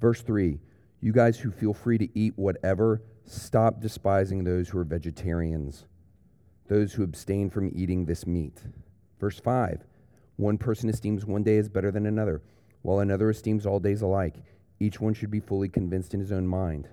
Verse 0.00 0.22
3 0.22 0.60
You 1.00 1.12
guys 1.12 1.38
who 1.38 1.50
feel 1.50 1.74
free 1.74 1.98
to 1.98 2.18
eat 2.18 2.34
whatever, 2.36 3.02
stop 3.24 3.80
despising 3.80 4.44
those 4.44 4.68
who 4.68 4.78
are 4.78 4.84
vegetarians, 4.84 5.86
those 6.68 6.92
who 6.92 7.02
abstain 7.02 7.50
from 7.50 7.70
eating 7.74 8.04
this 8.04 8.26
meat. 8.26 8.62
Verse 9.20 9.38
5 9.38 9.84
One 10.36 10.58
person 10.58 10.88
esteems 10.88 11.24
one 11.24 11.42
day 11.42 11.58
as 11.58 11.68
better 11.68 11.90
than 11.90 12.06
another, 12.06 12.42
while 12.82 13.00
another 13.00 13.30
esteems 13.30 13.66
all 13.66 13.80
days 13.80 14.02
alike. 14.02 14.36
Each 14.78 15.00
one 15.00 15.14
should 15.14 15.30
be 15.30 15.40
fully 15.40 15.68
convinced 15.68 16.12
in 16.12 16.20
his 16.20 16.32
own 16.32 16.46
mind. 16.46 16.88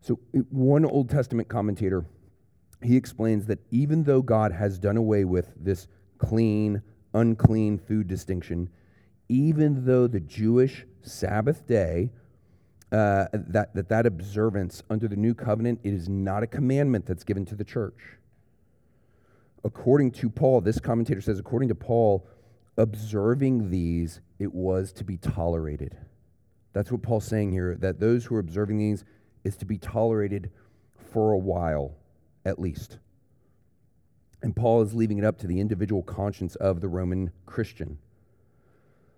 So, 0.00 0.18
one 0.50 0.84
Old 0.84 1.08
Testament 1.08 1.48
commentator, 1.48 2.04
he 2.82 2.96
explains 2.96 3.46
that 3.46 3.60
even 3.70 4.02
though 4.02 4.20
God 4.20 4.52
has 4.52 4.78
done 4.78 4.96
away 4.96 5.24
with 5.24 5.52
this 5.56 5.86
clean, 6.18 6.82
unclean 7.14 7.78
food 7.78 8.08
distinction, 8.08 8.68
even 9.28 9.86
though 9.86 10.06
the 10.06 10.20
Jewish 10.20 10.84
Sabbath 11.02 11.66
day, 11.66 12.10
uh, 12.90 13.26
that, 13.32 13.74
that 13.74 13.88
that 13.88 14.04
observance 14.04 14.82
under 14.90 15.08
the 15.08 15.16
new 15.16 15.34
covenant, 15.34 15.80
it 15.82 15.94
is 15.94 16.08
not 16.08 16.42
a 16.42 16.46
commandment 16.46 17.06
that's 17.06 17.24
given 17.24 17.46
to 17.46 17.54
the 17.54 17.64
church. 17.64 18.18
According 19.64 20.12
to 20.12 20.28
Paul, 20.28 20.60
this 20.60 20.80
commentator 20.80 21.20
says, 21.20 21.38
according 21.38 21.68
to 21.68 21.74
Paul, 21.74 22.26
observing 22.76 23.70
these, 23.70 24.20
it 24.38 24.52
was 24.52 24.92
to 24.94 25.04
be 25.04 25.16
tolerated. 25.16 25.96
That's 26.72 26.90
what 26.90 27.02
Paul's 27.02 27.26
saying 27.26 27.52
here, 27.52 27.76
that 27.76 28.00
those 28.00 28.24
who 28.24 28.34
are 28.34 28.40
observing 28.40 28.78
these 28.78 29.04
is 29.44 29.56
to 29.58 29.64
be 29.64 29.78
tolerated 29.78 30.50
for 31.12 31.32
a 31.32 31.38
while, 31.38 31.94
at 32.44 32.58
least. 32.58 32.98
And 34.42 34.56
Paul 34.56 34.82
is 34.82 34.94
leaving 34.94 35.18
it 35.18 35.24
up 35.24 35.38
to 35.38 35.46
the 35.46 35.60
individual 35.60 36.02
conscience 36.02 36.56
of 36.56 36.80
the 36.80 36.88
Roman 36.88 37.30
Christian. 37.46 37.98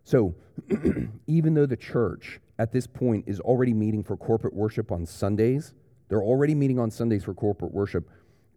So, 0.03 0.35
even 1.27 1.55
though 1.55 1.65
the 1.65 1.77
church 1.77 2.41
at 2.59 2.73
this 2.73 2.87
point 2.87 3.25
is 3.27 3.41
already 3.41 3.73
meeting 3.73 4.05
for 4.05 4.17
corporate 4.17 4.53
worship 4.53 4.93
on 4.93 5.07
Sundays, 5.07 5.73
they're 6.09 6.23
already 6.23 6.55
meeting 6.55 6.79
on 6.79 6.91
Sundays 6.91 7.25
for 7.25 7.33
corporate 7.33 7.73
worship. 7.73 8.09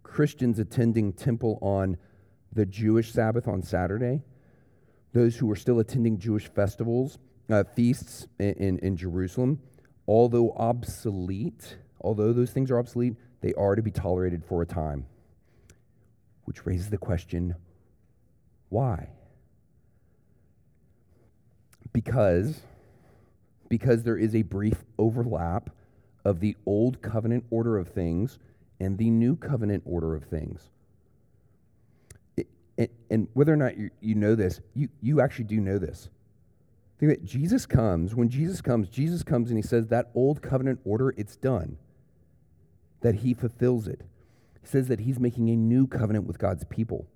Christians 0.07 0.57
attending 0.57 1.13
temple 1.13 1.59
on 1.61 1.97
the 2.53 2.65
Jewish 2.65 3.11
Sabbath 3.11 3.47
on 3.47 3.61
Saturday, 3.61 4.23
those 5.13 5.35
who 5.35 5.51
are 5.51 5.55
still 5.55 5.79
attending 5.79 6.17
Jewish 6.17 6.47
festivals 6.47 7.19
uh, 7.49 7.63
feasts 7.75 8.27
in, 8.39 8.53
in, 8.53 8.79
in 8.79 8.97
Jerusalem, 8.97 9.59
although 10.07 10.53
obsolete, 10.53 11.77
although 12.01 12.33
those 12.33 12.51
things 12.51 12.71
are 12.71 12.79
obsolete, 12.79 13.15
they 13.41 13.53
are 13.53 13.75
to 13.75 13.81
be 13.81 13.91
tolerated 13.91 14.43
for 14.43 14.61
a 14.61 14.65
time. 14.65 15.05
Which 16.45 16.65
raises 16.65 16.89
the 16.89 16.97
question 16.97 17.55
why? 18.69 19.09
Because, 21.93 22.61
because 23.69 24.03
there 24.03 24.17
is 24.17 24.35
a 24.35 24.41
brief 24.41 24.83
overlap 24.97 25.69
of 26.25 26.39
the 26.39 26.55
old 26.65 27.01
covenant 27.01 27.45
order 27.49 27.77
of 27.77 27.89
things 27.89 28.39
and 28.79 28.97
the 28.97 29.09
new 29.09 29.35
covenant 29.35 29.83
order 29.85 30.15
of 30.15 30.23
things. 30.25 30.69
It, 32.35 32.47
it, 32.77 32.91
and 33.09 33.27
whether 33.33 33.53
or 33.53 33.57
not 33.57 33.77
you, 33.77 33.89
you 33.99 34.15
know 34.15 34.35
this, 34.35 34.59
you, 34.73 34.89
you 35.01 35.21
actually 35.21 35.45
do 35.45 35.59
know 35.59 35.77
this. 35.77 36.09
Think 36.99 37.11
that 37.11 37.25
Jesus 37.25 37.65
comes, 37.65 38.15
when 38.15 38.29
Jesus 38.29 38.61
comes, 38.61 38.89
Jesus 38.89 39.21
comes 39.21 39.49
and 39.49 39.57
he 39.57 39.61
says 39.61 39.87
that 39.87 40.09
old 40.15 40.41
covenant 40.41 40.79
order, 40.83 41.13
it's 41.15 41.35
done. 41.35 41.77
That 43.01 43.15
he 43.15 43.33
fulfills 43.35 43.87
it. 43.87 44.01
He 44.61 44.67
says 44.67 44.87
that 44.87 45.01
he's 45.01 45.19
making 45.19 45.49
a 45.49 45.55
new 45.55 45.85
covenant 45.85 46.25
with 46.25 46.39
God's 46.39 46.65
people. 46.65 47.07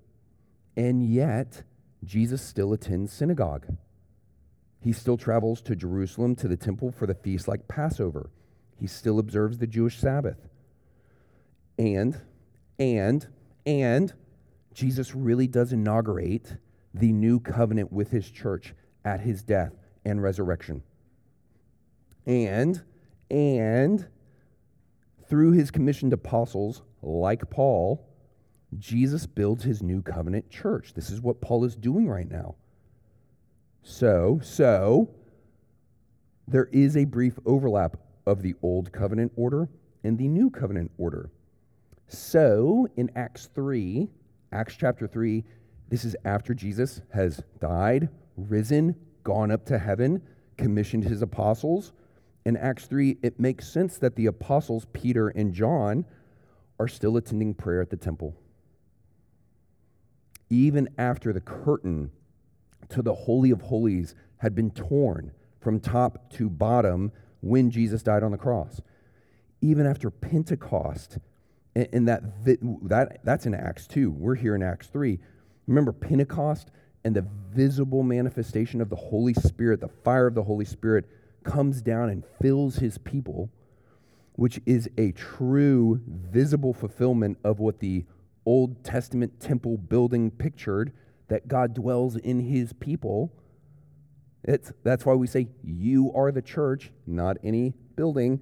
And 0.76 1.04
yet, 1.04 1.64
Jesus 2.04 2.40
still 2.40 2.72
attends 2.72 3.12
synagogue. 3.12 3.76
He 4.80 4.92
still 4.92 5.16
travels 5.16 5.60
to 5.62 5.76
Jerusalem 5.76 6.36
to 6.36 6.48
the 6.48 6.56
temple 6.56 6.92
for 6.92 7.06
the 7.06 7.14
feast 7.14 7.46
like 7.46 7.68
Passover. 7.68 8.30
He 8.78 8.86
still 8.86 9.18
observes 9.18 9.58
the 9.58 9.66
Jewish 9.66 9.98
Sabbath. 9.98 10.48
And, 11.78 12.20
and, 12.78 13.26
and, 13.66 14.12
Jesus 14.74 15.14
really 15.14 15.46
does 15.46 15.72
inaugurate 15.72 16.56
the 16.94 17.12
new 17.12 17.40
covenant 17.40 17.92
with 17.92 18.10
his 18.10 18.30
church 18.30 18.74
at 19.04 19.20
his 19.20 19.42
death 19.42 19.72
and 20.04 20.22
resurrection. 20.22 20.82
And, 22.26 22.82
and 23.30 24.06
through 25.28 25.52
his 25.52 25.70
commissioned 25.70 26.12
apostles, 26.12 26.82
like 27.02 27.50
Paul, 27.50 28.06
Jesus 28.78 29.26
builds 29.26 29.64
his 29.64 29.82
new 29.82 30.02
covenant 30.02 30.50
church. 30.50 30.94
This 30.94 31.10
is 31.10 31.20
what 31.20 31.40
Paul 31.40 31.64
is 31.64 31.76
doing 31.76 32.08
right 32.08 32.30
now. 32.30 32.54
So, 33.82 34.40
so, 34.42 35.10
there 36.46 36.68
is 36.72 36.96
a 36.96 37.04
brief 37.04 37.38
overlap 37.44 37.96
of 38.26 38.42
the 38.42 38.54
old 38.62 38.92
covenant 38.92 39.32
order 39.36 39.68
and 40.04 40.18
the 40.18 40.28
new 40.28 40.50
covenant 40.50 40.90
order. 40.98 41.30
So, 42.12 42.86
in 42.96 43.10
Acts 43.16 43.48
3, 43.54 44.06
Acts 44.52 44.76
chapter 44.76 45.06
3, 45.06 45.42
this 45.88 46.04
is 46.04 46.14
after 46.26 46.52
Jesus 46.52 47.00
has 47.10 47.42
died, 47.58 48.10
risen, 48.36 48.94
gone 49.24 49.50
up 49.50 49.64
to 49.66 49.78
heaven, 49.78 50.20
commissioned 50.58 51.04
his 51.04 51.22
apostles. 51.22 51.94
In 52.44 52.58
Acts 52.58 52.84
3, 52.84 53.16
it 53.22 53.40
makes 53.40 53.66
sense 53.66 53.96
that 53.96 54.14
the 54.14 54.26
apostles, 54.26 54.86
Peter 54.92 55.28
and 55.28 55.54
John, 55.54 56.04
are 56.78 56.86
still 56.86 57.16
attending 57.16 57.54
prayer 57.54 57.80
at 57.80 57.88
the 57.88 57.96
temple. 57.96 58.36
Even 60.50 60.90
after 60.98 61.32
the 61.32 61.40
curtain 61.40 62.10
to 62.90 63.00
the 63.00 63.14
Holy 63.14 63.50
of 63.50 63.62
Holies 63.62 64.14
had 64.36 64.54
been 64.54 64.70
torn 64.70 65.32
from 65.62 65.80
top 65.80 66.30
to 66.32 66.50
bottom 66.50 67.10
when 67.40 67.70
Jesus 67.70 68.02
died 68.02 68.22
on 68.22 68.32
the 68.32 68.38
cross. 68.38 68.82
Even 69.62 69.86
after 69.86 70.10
Pentecost 70.10 71.16
And, 71.74 71.88
and 71.92 72.08
that, 72.08 72.22
that, 72.44 73.20
that's 73.24 73.46
in 73.46 73.54
Acts 73.54 73.86
2. 73.86 74.10
We're 74.10 74.34
here 74.34 74.54
in 74.54 74.62
Acts 74.62 74.88
3. 74.88 75.18
Remember 75.66 75.92
Pentecost 75.92 76.70
and 77.04 77.16
the 77.16 77.26
visible 77.52 78.02
manifestation 78.02 78.80
of 78.80 78.88
the 78.88 78.96
Holy 78.96 79.34
Spirit, 79.34 79.80
the 79.80 79.88
fire 79.88 80.26
of 80.26 80.34
the 80.34 80.42
Holy 80.42 80.64
Spirit 80.64 81.08
comes 81.44 81.82
down 81.82 82.08
and 82.10 82.24
fills 82.40 82.76
his 82.76 82.98
people, 82.98 83.50
which 84.34 84.60
is 84.66 84.88
a 84.96 85.12
true 85.12 86.00
visible 86.06 86.72
fulfillment 86.72 87.38
of 87.44 87.58
what 87.58 87.80
the 87.80 88.04
Old 88.44 88.84
Testament 88.84 89.40
temple 89.40 89.76
building 89.76 90.30
pictured 90.30 90.92
that 91.28 91.48
God 91.48 91.74
dwells 91.74 92.16
in 92.16 92.40
his 92.40 92.72
people. 92.72 93.32
It's, 94.44 94.72
that's 94.82 95.06
why 95.06 95.14
we 95.14 95.26
say, 95.26 95.48
You 95.62 96.12
are 96.14 96.32
the 96.32 96.42
church, 96.42 96.90
not 97.06 97.36
any 97.42 97.74
building. 97.96 98.40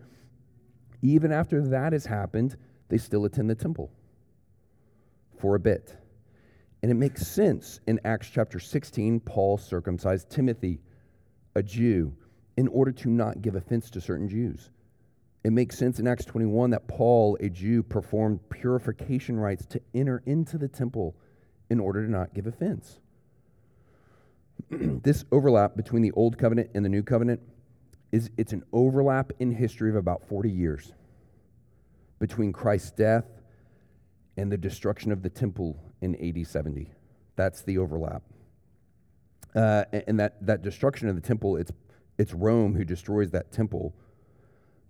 Even 1.03 1.33
after 1.33 1.63
that 1.69 1.93
has 1.93 2.07
happened, 2.07 2.57
they 2.91 2.99
still 2.99 3.25
attend 3.25 3.49
the 3.49 3.55
temple 3.55 3.91
for 5.39 5.55
a 5.55 5.61
bit. 5.61 5.97
And 6.83 6.91
it 6.91 6.95
makes 6.95 7.27
sense 7.27 7.81
in 7.87 8.01
Acts 8.05 8.29
chapter 8.29 8.59
16, 8.59 9.21
Paul 9.21 9.59
circumcised 9.59 10.29
Timothy, 10.29 10.81
a 11.55 11.63
Jew, 11.63 12.15
in 12.57 12.69
order 12.69 12.93
to 12.93 13.09
not 13.09 13.43
give 13.43 13.55
offense 13.55 13.91
to 13.91 14.01
certain 14.01 14.29
Jews. 14.29 14.71
It 15.45 15.53
makes 15.53 15.79
sense 15.79 15.99
in 15.99 16.07
Acts 16.07 16.25
21 16.27 16.71
that 16.71 16.87
Paul, 16.89 17.39
a 17.41 17.49
Jew, 17.49 17.83
performed 17.83 18.41
purification 18.51 19.39
rites 19.39 19.65
to 19.67 19.81
enter 19.95 20.23
into 20.27 20.59
the 20.59 20.69
temple 20.69 21.17
in 21.71 21.81
order 21.81 22.05
to 22.05 22.11
not 22.11 22.35
give 22.35 22.47
offense. 22.47 22.99
this 24.71 25.25
overlap 25.33 25.77
between 25.77 26.03
the 26.03 26.13
old 26.13 26.37
covenant 26.37 26.71
and 26.75 26.85
the 26.85 26.89
new 26.89 27.03
covenant 27.03 27.41
is 28.13 28.31
it's 28.37 28.53
an 28.53 28.65
overlap 28.73 29.33
in 29.39 29.53
history 29.53 29.89
of 29.89 29.97
about 29.97 30.27
40 30.29 30.51
years 30.51 30.93
between 32.21 32.53
Christ's 32.53 32.93
death 32.93 33.25
and 34.37 34.53
the 34.53 34.57
destruction 34.57 35.11
of 35.11 35.23
the 35.23 35.31
temple 35.31 35.83
in 36.01 36.15
AD 36.17 36.47
70. 36.47 36.93
That's 37.35 37.63
the 37.63 37.79
overlap. 37.79 38.23
Uh, 39.55 39.85
and 40.07 40.21
that, 40.21 40.47
that 40.47 40.63
destruction 40.63 41.09
of 41.09 41.17
the 41.17 41.21
temple, 41.21 41.57
it's, 41.57 41.73
it's 42.19 42.33
Rome 42.33 42.75
who 42.75 42.85
destroys 42.85 43.31
that 43.33 43.51
temple. 43.51 43.95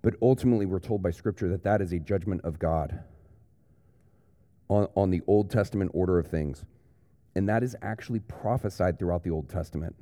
But 0.03 0.17
ultimately, 0.21 0.67
we're 0.67 0.81
told 0.81 1.03
by 1.03 1.11
Scripture 1.11 1.49
that 1.49 1.63
that 1.65 1.81
is 1.81 1.93
a 1.93 1.99
judgment 1.99 2.43
of 2.45 2.59
God 2.59 3.01
on, 4.69 4.89
on 4.95 5.11
the 5.11 5.23
Old 5.27 5.51
Testament 5.51 5.91
order 5.95 6.19
of 6.19 6.27
things. 6.27 6.65
And 7.35 7.49
that 7.49 7.63
is 7.63 7.77
actually 7.81 8.21
prophesied 8.21 8.99
throughout 8.99 9.23
the 9.23 9.31
Old 9.31 9.49
Testament. 9.49 9.97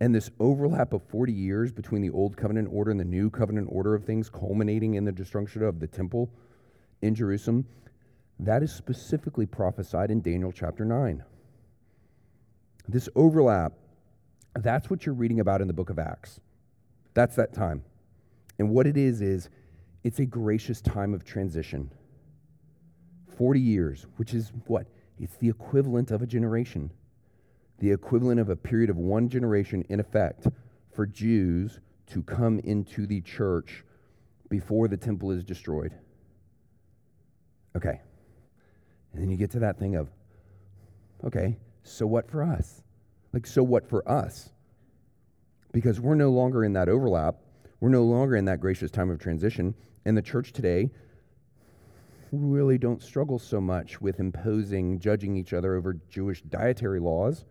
And 0.00 0.14
this 0.14 0.30
overlap 0.40 0.94
of 0.94 1.02
40 1.02 1.32
years 1.32 1.72
between 1.72 2.00
the 2.00 2.10
Old 2.10 2.36
Covenant 2.36 2.68
order 2.72 2.90
and 2.90 2.98
the 2.98 3.04
New 3.04 3.28
Covenant 3.28 3.68
order 3.70 3.94
of 3.94 4.04
things, 4.04 4.30
culminating 4.30 4.94
in 4.94 5.04
the 5.04 5.12
destruction 5.12 5.62
of 5.62 5.78
the 5.78 5.86
temple 5.86 6.30
in 7.02 7.14
Jerusalem, 7.14 7.66
that 8.38 8.62
is 8.62 8.72
specifically 8.72 9.44
prophesied 9.44 10.10
in 10.10 10.22
Daniel 10.22 10.52
chapter 10.52 10.86
9. 10.86 11.22
This 12.88 13.08
overlap, 13.14 13.74
that's 14.58 14.88
what 14.88 15.04
you're 15.04 15.14
reading 15.14 15.40
about 15.40 15.60
in 15.60 15.66
the 15.66 15.74
book 15.74 15.90
of 15.90 15.98
Acts. 15.98 16.40
That's 17.12 17.36
that 17.36 17.52
time. 17.52 17.84
And 18.58 18.70
what 18.70 18.86
it 18.86 18.96
is, 18.96 19.20
is 19.20 19.50
it's 20.02 20.18
a 20.18 20.24
gracious 20.24 20.80
time 20.80 21.12
of 21.12 21.24
transition. 21.24 21.90
40 23.36 23.60
years, 23.60 24.06
which 24.16 24.32
is 24.32 24.52
what? 24.66 24.86
It's 25.18 25.36
the 25.36 25.48
equivalent 25.48 26.10
of 26.10 26.22
a 26.22 26.26
generation, 26.26 26.90
the 27.80 27.90
equivalent 27.90 28.38
of 28.38 28.50
a 28.50 28.56
period 28.56 28.90
of 28.90 28.96
one 28.96 29.28
generation, 29.28 29.84
in 29.88 30.00
effect, 30.00 30.46
for 30.92 31.06
Jews 31.06 31.80
to 32.08 32.22
come 32.22 32.58
into 32.60 33.06
the 33.06 33.22
church 33.22 33.84
before 34.50 34.86
the 34.86 34.96
temple 34.96 35.30
is 35.30 35.42
destroyed. 35.42 35.92
Okay. 37.76 38.00
And 39.12 39.22
then 39.22 39.30
you 39.30 39.36
get 39.36 39.50
to 39.52 39.60
that 39.60 39.78
thing 39.78 39.96
of, 39.96 40.10
okay, 41.24 41.56
so 41.82 42.06
what 42.06 42.30
for 42.30 42.42
us? 42.42 42.82
Like, 43.32 43.46
so 43.46 43.62
what 43.62 43.88
for 43.88 44.06
us? 44.08 44.50
Because 45.72 46.00
we're 46.00 46.14
no 46.14 46.30
longer 46.30 46.64
in 46.64 46.74
that 46.74 46.88
overlap. 46.88 47.36
We're 47.80 47.88
no 47.88 48.04
longer 48.04 48.36
in 48.36 48.44
that 48.44 48.60
gracious 48.60 48.90
time 48.90 49.08
of 49.08 49.18
transition. 49.18 49.74
And 50.04 50.16
the 50.16 50.22
church 50.22 50.52
today 50.52 50.90
really 52.32 52.76
don't 52.76 53.02
struggle 53.02 53.38
so 53.38 53.60
much 53.60 54.00
with 54.00 54.20
imposing, 54.20 54.98
judging 54.98 55.36
each 55.36 55.52
other 55.52 55.76
over 55.76 55.96
Jewish 56.10 56.42
dietary 56.42 57.00
laws 57.00 57.44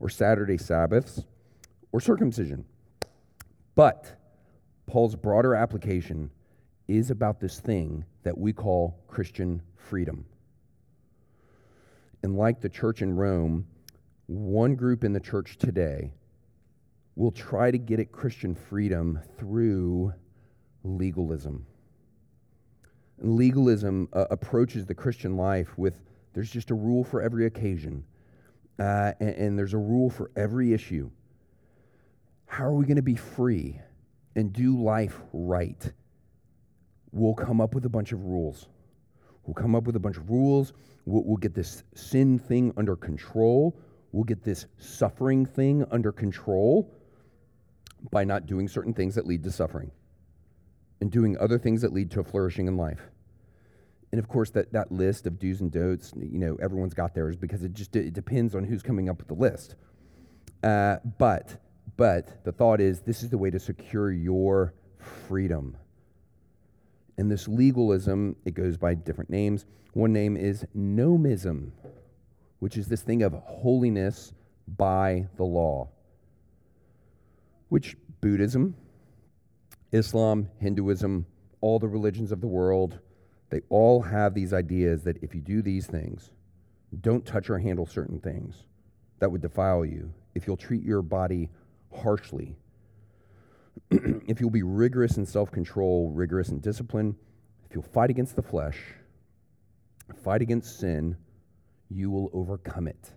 or 0.00 0.08
Saturday 0.08 0.58
Sabbaths 0.58 1.24
or 1.92 2.00
circumcision. 2.00 2.64
But 3.74 4.16
Paul's 4.86 5.14
broader 5.14 5.54
application 5.54 6.30
is 6.88 7.10
about 7.10 7.38
this 7.38 7.60
thing 7.60 8.04
that 8.24 8.36
we 8.36 8.52
call 8.52 8.98
Christian 9.06 9.62
freedom. 9.76 10.24
And 12.22 12.36
like 12.36 12.60
the 12.60 12.68
church 12.68 13.02
in 13.02 13.14
Rome, 13.14 13.66
one 14.26 14.74
group 14.74 15.04
in 15.04 15.12
the 15.12 15.20
church 15.20 15.56
today 15.58 16.12
will 17.16 17.30
try 17.30 17.70
to 17.70 17.78
get 17.78 18.00
at 18.00 18.12
Christian 18.12 18.54
freedom 18.54 19.20
through 19.38 20.12
legalism. 20.84 21.66
Legalism 23.18 24.08
uh, 24.12 24.24
approaches 24.30 24.86
the 24.86 24.94
Christian 24.94 25.36
life 25.36 25.76
with 25.76 26.00
there's 26.32 26.50
just 26.50 26.70
a 26.70 26.74
rule 26.74 27.02
for 27.02 27.20
every 27.20 27.46
occasion, 27.46 28.04
uh, 28.80 29.12
and, 29.20 29.34
and 29.36 29.58
there's 29.58 29.74
a 29.74 29.78
rule 29.78 30.08
for 30.10 30.30
every 30.34 30.72
issue. 30.72 31.10
How 32.46 32.64
are 32.64 32.74
we 32.74 32.86
going 32.86 32.96
to 32.96 33.02
be 33.02 33.14
free 33.14 33.78
and 34.34 34.52
do 34.52 34.82
life 34.82 35.20
right? 35.32 35.92
We'll 37.12 37.34
come 37.34 37.60
up 37.60 37.74
with 37.74 37.84
a 37.84 37.88
bunch 37.88 38.12
of 38.12 38.24
rules. 38.24 38.68
We'll 39.44 39.54
come 39.54 39.74
up 39.74 39.84
with 39.84 39.96
a 39.96 40.00
bunch 40.00 40.16
of 40.16 40.30
rules. 40.30 40.72
We'll, 41.04 41.24
we'll 41.24 41.36
get 41.36 41.54
this 41.54 41.84
sin 41.94 42.38
thing 42.38 42.72
under 42.76 42.96
control. 42.96 43.78
We'll 44.12 44.24
get 44.24 44.42
this 44.42 44.66
suffering 44.78 45.44
thing 45.44 45.84
under 45.90 46.10
control 46.10 46.92
by 48.10 48.24
not 48.24 48.46
doing 48.46 48.66
certain 48.66 48.94
things 48.94 49.14
that 49.14 49.26
lead 49.26 49.42
to 49.44 49.50
suffering 49.50 49.90
and 51.00 51.10
doing 51.10 51.36
other 51.38 51.58
things 51.58 51.82
that 51.82 51.92
lead 51.92 52.10
to 52.12 52.24
flourishing 52.24 52.66
in 52.66 52.76
life. 52.76 53.10
And 54.12 54.18
of 54.18 54.28
course, 54.28 54.50
that, 54.50 54.72
that 54.72 54.90
list 54.90 55.26
of 55.26 55.38
do's 55.38 55.60
and 55.60 55.70
don'ts, 55.70 56.12
you 56.16 56.38
know, 56.38 56.56
everyone's 56.60 56.94
got 56.94 57.14
theirs 57.14 57.36
because 57.36 57.62
it 57.62 57.72
just 57.72 57.94
it 57.94 58.12
depends 58.12 58.54
on 58.54 58.64
who's 58.64 58.82
coming 58.82 59.08
up 59.08 59.18
with 59.18 59.28
the 59.28 59.34
list. 59.34 59.76
Uh, 60.62 60.96
but, 61.18 61.56
but 61.96 62.44
the 62.44 62.52
thought 62.52 62.80
is 62.80 63.00
this 63.00 63.22
is 63.22 63.30
the 63.30 63.38
way 63.38 63.50
to 63.50 63.60
secure 63.60 64.10
your 64.10 64.74
freedom. 64.98 65.76
And 67.16 67.30
this 67.30 67.46
legalism, 67.46 68.36
it 68.44 68.54
goes 68.54 68.76
by 68.76 68.94
different 68.94 69.30
names. 69.30 69.64
One 69.92 70.12
name 70.12 70.36
is 70.36 70.64
nomism, 70.76 71.70
which 72.58 72.76
is 72.76 72.88
this 72.88 73.02
thing 73.02 73.22
of 73.22 73.32
holiness 73.32 74.32
by 74.66 75.28
the 75.36 75.44
law, 75.44 75.88
which 77.68 77.96
Buddhism, 78.20 78.74
Islam, 79.92 80.48
Hinduism, 80.58 81.26
all 81.60 81.78
the 81.78 81.88
religions 81.88 82.32
of 82.32 82.40
the 82.40 82.46
world, 82.46 82.98
they 83.50 83.60
all 83.68 84.00
have 84.00 84.34
these 84.34 84.52
ideas 84.52 85.02
that 85.04 85.22
if 85.22 85.34
you 85.34 85.40
do 85.40 85.62
these 85.62 85.86
things, 85.86 86.30
don't 87.00 87.24
touch 87.26 87.50
or 87.50 87.58
handle 87.58 87.86
certain 87.86 88.20
things 88.20 88.56
that 89.18 89.30
would 89.30 89.42
defile 89.42 89.84
you, 89.84 90.12
if 90.34 90.46
you'll 90.46 90.56
treat 90.56 90.82
your 90.82 91.02
body 91.02 91.50
harshly, 91.92 92.56
if 93.90 94.40
you'll 94.40 94.50
be 94.50 94.62
rigorous 94.62 95.16
in 95.16 95.26
self 95.26 95.50
control, 95.50 96.10
rigorous 96.10 96.48
in 96.48 96.60
discipline, 96.60 97.16
if 97.68 97.74
you'll 97.74 97.82
fight 97.82 98.10
against 98.10 98.36
the 98.36 98.42
flesh, 98.42 98.78
fight 100.24 100.42
against 100.42 100.78
sin, 100.78 101.16
you 101.88 102.10
will 102.10 102.30
overcome 102.32 102.88
it. 102.88 103.10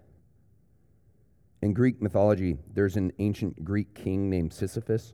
In 1.62 1.74
Greek 1.74 2.02
mythology, 2.02 2.58
there's 2.74 2.98
an 2.98 3.14
ancient 3.20 3.64
Greek 3.64 3.94
king 3.96 4.30
named 4.30 4.52
Sisyphus 4.52 5.14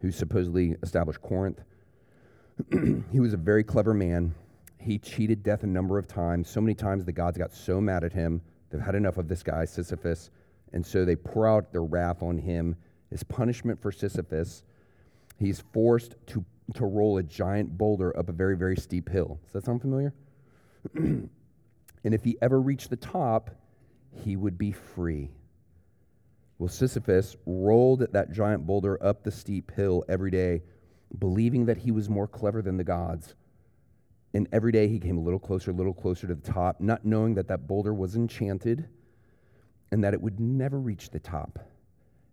who 0.00 0.10
supposedly 0.10 0.76
established 0.82 1.22
Corinth. 1.22 1.62
he 3.12 3.20
was 3.20 3.32
a 3.32 3.38
very 3.38 3.64
clever 3.64 3.94
man. 3.94 4.34
He 4.86 4.98
cheated 4.98 5.42
death 5.42 5.64
a 5.64 5.66
number 5.66 5.98
of 5.98 6.06
times, 6.06 6.48
so 6.48 6.60
many 6.60 6.72
times 6.72 7.04
the 7.04 7.10
gods 7.10 7.36
got 7.36 7.52
so 7.52 7.80
mad 7.80 8.04
at 8.04 8.12
him, 8.12 8.40
they've 8.70 8.80
had 8.80 8.94
enough 8.94 9.16
of 9.16 9.26
this 9.26 9.42
guy, 9.42 9.64
Sisyphus, 9.64 10.30
and 10.72 10.86
so 10.86 11.04
they 11.04 11.16
pour 11.16 11.48
out 11.48 11.72
their 11.72 11.82
wrath 11.82 12.22
on 12.22 12.38
him. 12.38 12.76
As 13.10 13.24
punishment 13.24 13.82
for 13.82 13.90
Sisyphus, 13.90 14.62
he's 15.40 15.60
forced 15.72 16.14
to, 16.28 16.44
to 16.74 16.86
roll 16.86 17.18
a 17.18 17.24
giant 17.24 17.76
boulder 17.76 18.16
up 18.16 18.28
a 18.28 18.32
very, 18.32 18.56
very 18.56 18.76
steep 18.76 19.08
hill. 19.08 19.40
Does 19.42 19.54
that 19.54 19.64
sound 19.64 19.80
familiar? 19.80 20.14
and 20.94 21.30
if 22.04 22.22
he 22.22 22.38
ever 22.40 22.60
reached 22.60 22.88
the 22.88 22.96
top, 22.96 23.50
he 24.12 24.36
would 24.36 24.56
be 24.56 24.70
free. 24.70 25.32
Well, 26.58 26.68
Sisyphus 26.68 27.36
rolled 27.44 28.06
that 28.12 28.30
giant 28.30 28.64
boulder 28.64 29.02
up 29.02 29.24
the 29.24 29.32
steep 29.32 29.72
hill 29.72 30.04
every 30.08 30.30
day, 30.30 30.62
believing 31.18 31.66
that 31.66 31.78
he 31.78 31.90
was 31.90 32.08
more 32.08 32.28
clever 32.28 32.62
than 32.62 32.76
the 32.76 32.84
gods. 32.84 33.34
And 34.34 34.48
every 34.52 34.72
day 34.72 34.88
he 34.88 34.98
came 34.98 35.16
a 35.16 35.20
little 35.20 35.38
closer, 35.38 35.70
a 35.70 35.74
little 35.74 35.94
closer 35.94 36.26
to 36.26 36.34
the 36.34 36.52
top, 36.52 36.80
not 36.80 37.04
knowing 37.04 37.34
that 37.34 37.48
that 37.48 37.66
boulder 37.66 37.94
was 37.94 38.16
enchanted 38.16 38.88
and 39.90 40.04
that 40.04 40.14
it 40.14 40.20
would 40.20 40.40
never 40.40 40.78
reach 40.78 41.10
the 41.10 41.20
top. 41.20 41.58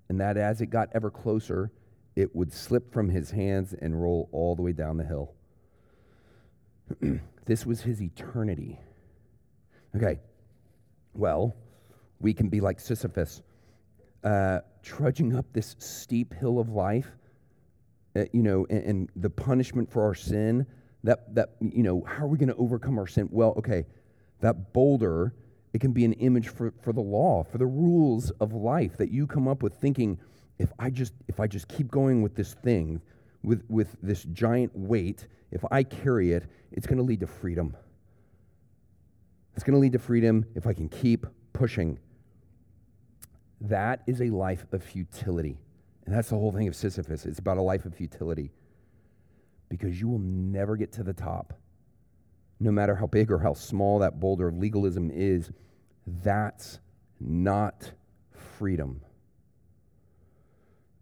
And 0.09 0.19
that 0.19 0.37
as 0.37 0.61
it 0.61 0.67
got 0.67 0.89
ever 0.93 1.09
closer, 1.09 1.71
it 2.15 2.35
would 2.35 2.51
slip 2.51 2.91
from 2.91 3.09
his 3.09 3.31
hands 3.31 3.73
and 3.73 3.99
roll 4.01 4.29
all 4.31 4.55
the 4.55 4.61
way 4.61 4.73
down 4.73 4.97
the 4.97 5.03
hill. 5.03 5.33
this 7.45 7.65
was 7.65 7.81
his 7.81 8.01
eternity. 8.01 8.79
Okay, 9.95 10.19
well, 11.13 11.55
we 12.19 12.33
can 12.33 12.49
be 12.49 12.59
like 12.59 12.79
Sisyphus, 12.79 13.41
uh, 14.23 14.59
trudging 14.81 15.35
up 15.35 15.45
this 15.53 15.75
steep 15.79 16.33
hill 16.33 16.59
of 16.59 16.69
life, 16.69 17.11
uh, 18.15 18.25
you 18.31 18.43
know, 18.43 18.65
and, 18.69 18.83
and, 18.83 19.09
the 19.15 19.29
punishment 19.29 19.91
for 19.91 20.03
our 20.03 20.15
sin. 20.15 20.65
That, 21.03 21.35
that, 21.35 21.55
you 21.59 21.83
know, 21.83 22.03
how 22.07 22.23
are 22.23 22.27
we 22.27 22.37
going 22.37 22.49
to 22.49 22.55
overcome 22.55 22.97
our 22.97 23.07
sin? 23.07 23.27
Well, 23.31 23.53
okay, 23.57 23.85
that 24.39 24.73
boulder, 24.73 25.33
it 25.73 25.81
can 25.81 25.91
be 25.91 26.05
an 26.05 26.13
image 26.13 26.47
for, 26.47 26.73
for 26.81 26.93
the 26.93 27.01
law, 27.01 27.43
for 27.43 27.57
the 27.57 27.65
rules 27.65 28.31
of 28.39 28.53
life 28.53 28.97
that 28.97 29.11
you 29.11 29.27
come 29.27 29.47
up 29.47 29.63
with 29.63 29.73
thinking, 29.75 30.17
if 30.59 30.71
I 30.79 30.89
just, 30.89 31.13
if 31.27 31.39
I 31.39 31.47
just 31.47 31.67
keep 31.67 31.91
going 31.91 32.21
with 32.21 32.35
this 32.35 32.53
thing, 32.53 33.01
with, 33.43 33.63
with 33.69 33.97
this 34.01 34.23
giant 34.31 34.71
weight, 34.75 35.27
if 35.51 35.65
I 35.71 35.83
carry 35.83 36.31
it, 36.31 36.45
it's 36.71 36.87
going 36.87 36.97
to 36.97 37.03
lead 37.03 37.19
to 37.19 37.27
freedom. 37.27 37.75
It's 39.55 39.63
going 39.63 39.73
to 39.73 39.79
lead 39.79 39.93
to 39.93 39.99
freedom 39.99 40.45
if 40.55 40.65
I 40.65 40.73
can 40.73 40.87
keep 40.87 41.25
pushing. 41.51 41.99
That 43.59 44.03
is 44.07 44.21
a 44.21 44.29
life 44.29 44.65
of 44.71 44.83
futility. 44.83 45.57
And 46.05 46.15
that's 46.15 46.29
the 46.29 46.35
whole 46.35 46.51
thing 46.51 46.67
of 46.67 46.75
Sisyphus. 46.75 47.25
It's 47.25 47.39
about 47.39 47.57
a 47.57 47.61
life 47.61 47.85
of 47.85 47.93
futility 47.93 48.51
because 49.73 49.99
you 49.99 50.07
will 50.07 50.19
never 50.19 50.75
get 50.77 50.91
to 50.91 51.01
the 51.01 51.13
top. 51.13 51.51
No 52.59 52.71
matter 52.71 52.93
how 52.93 53.07
big 53.07 53.31
or 53.31 53.39
how 53.39 53.55
small 53.55 53.97
that 53.97 54.19
boulder 54.19 54.47
of 54.47 54.55
legalism 54.55 55.09
is, 55.11 55.49
that's 56.05 56.79
not 57.19 57.91
freedom. 58.59 59.01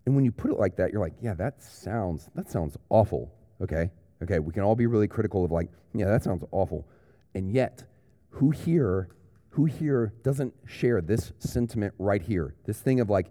And 0.06 0.16
when 0.16 0.24
you 0.24 0.32
put 0.32 0.52
it 0.52 0.58
like 0.58 0.78
that, 0.78 0.94
you're 0.94 1.02
like, 1.02 1.16
yeah, 1.22 1.34
that 1.34 1.62
sounds 1.62 2.30
that 2.34 2.50
sounds 2.50 2.78
awful. 2.88 3.34
Okay? 3.60 3.92
Okay, 4.24 4.40
we 4.40 4.54
can 4.54 4.64
all 4.64 4.76
be 4.76 4.86
really 4.86 5.10
critical 5.10 5.44
of 5.44 5.52
like, 5.52 5.68
yeah, 5.94 6.06
that 6.06 6.24
sounds 6.24 6.46
awful. 6.52 6.88
And 7.36 7.52
yet, 7.52 7.84
who 8.30 8.52
here 8.52 9.10
who 9.50 9.66
here 9.66 10.14
doesn't 10.24 10.54
share 10.66 11.02
this 11.02 11.34
sentiment 11.40 11.94
right 12.00 12.22
here? 12.22 12.56
This 12.66 12.80
thing 12.80 13.02
of 13.02 13.10
like, 13.10 13.28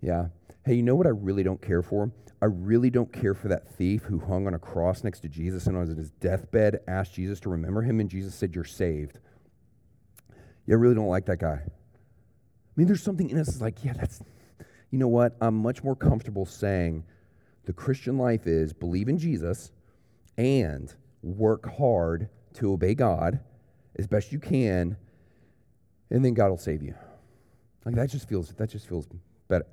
yeah, 0.00 0.28
hey, 0.66 0.74
you 0.74 0.82
know 0.82 0.96
what 0.96 1.06
I 1.06 1.10
really 1.10 1.44
don't 1.44 1.62
care 1.62 1.80
for? 1.80 2.10
I 2.42 2.46
really 2.46 2.90
don't 2.90 3.12
care 3.12 3.34
for 3.34 3.46
that 3.48 3.68
thief 3.76 4.02
who 4.02 4.18
hung 4.18 4.48
on 4.48 4.54
a 4.54 4.58
cross 4.58 5.04
next 5.04 5.20
to 5.20 5.28
Jesus 5.28 5.68
and 5.68 5.76
on 5.76 5.86
his 5.86 6.10
deathbed 6.10 6.80
asked 6.88 7.14
Jesus 7.14 7.38
to 7.40 7.48
remember 7.48 7.82
him, 7.82 8.00
and 8.00 8.10
Jesus 8.10 8.34
said, 8.34 8.54
You're 8.54 8.64
saved. 8.64 9.20
Yeah, 10.66 10.74
I 10.74 10.78
really 10.78 10.96
don't 10.96 11.06
like 11.06 11.26
that 11.26 11.38
guy. 11.38 11.62
I 11.62 12.72
mean, 12.74 12.88
there's 12.88 13.02
something 13.02 13.30
in 13.30 13.38
us 13.38 13.46
that's 13.46 13.60
like, 13.60 13.84
yeah, 13.84 13.92
that's, 13.92 14.20
you 14.90 14.98
know 14.98 15.08
what? 15.08 15.36
I'm 15.40 15.54
much 15.54 15.84
more 15.84 15.94
comfortable 15.94 16.44
saying 16.44 17.04
the 17.64 17.72
Christian 17.72 18.18
life 18.18 18.48
is 18.48 18.72
believe 18.72 19.08
in 19.08 19.18
Jesus 19.18 19.70
and 20.36 20.92
work 21.22 21.76
hard 21.78 22.28
to 22.54 22.72
obey 22.72 22.94
God 22.94 23.38
as 23.96 24.08
best 24.08 24.32
you 24.32 24.40
can, 24.40 24.96
and 26.10 26.24
then 26.24 26.34
God 26.34 26.50
will 26.50 26.58
save 26.58 26.82
you. 26.82 26.94
Like 27.84 27.94
that 27.94 28.10
just 28.10 28.28
feels 28.28 28.48
that 28.50 28.68
just 28.68 28.88
feels 28.88 29.06
better. 29.48 29.66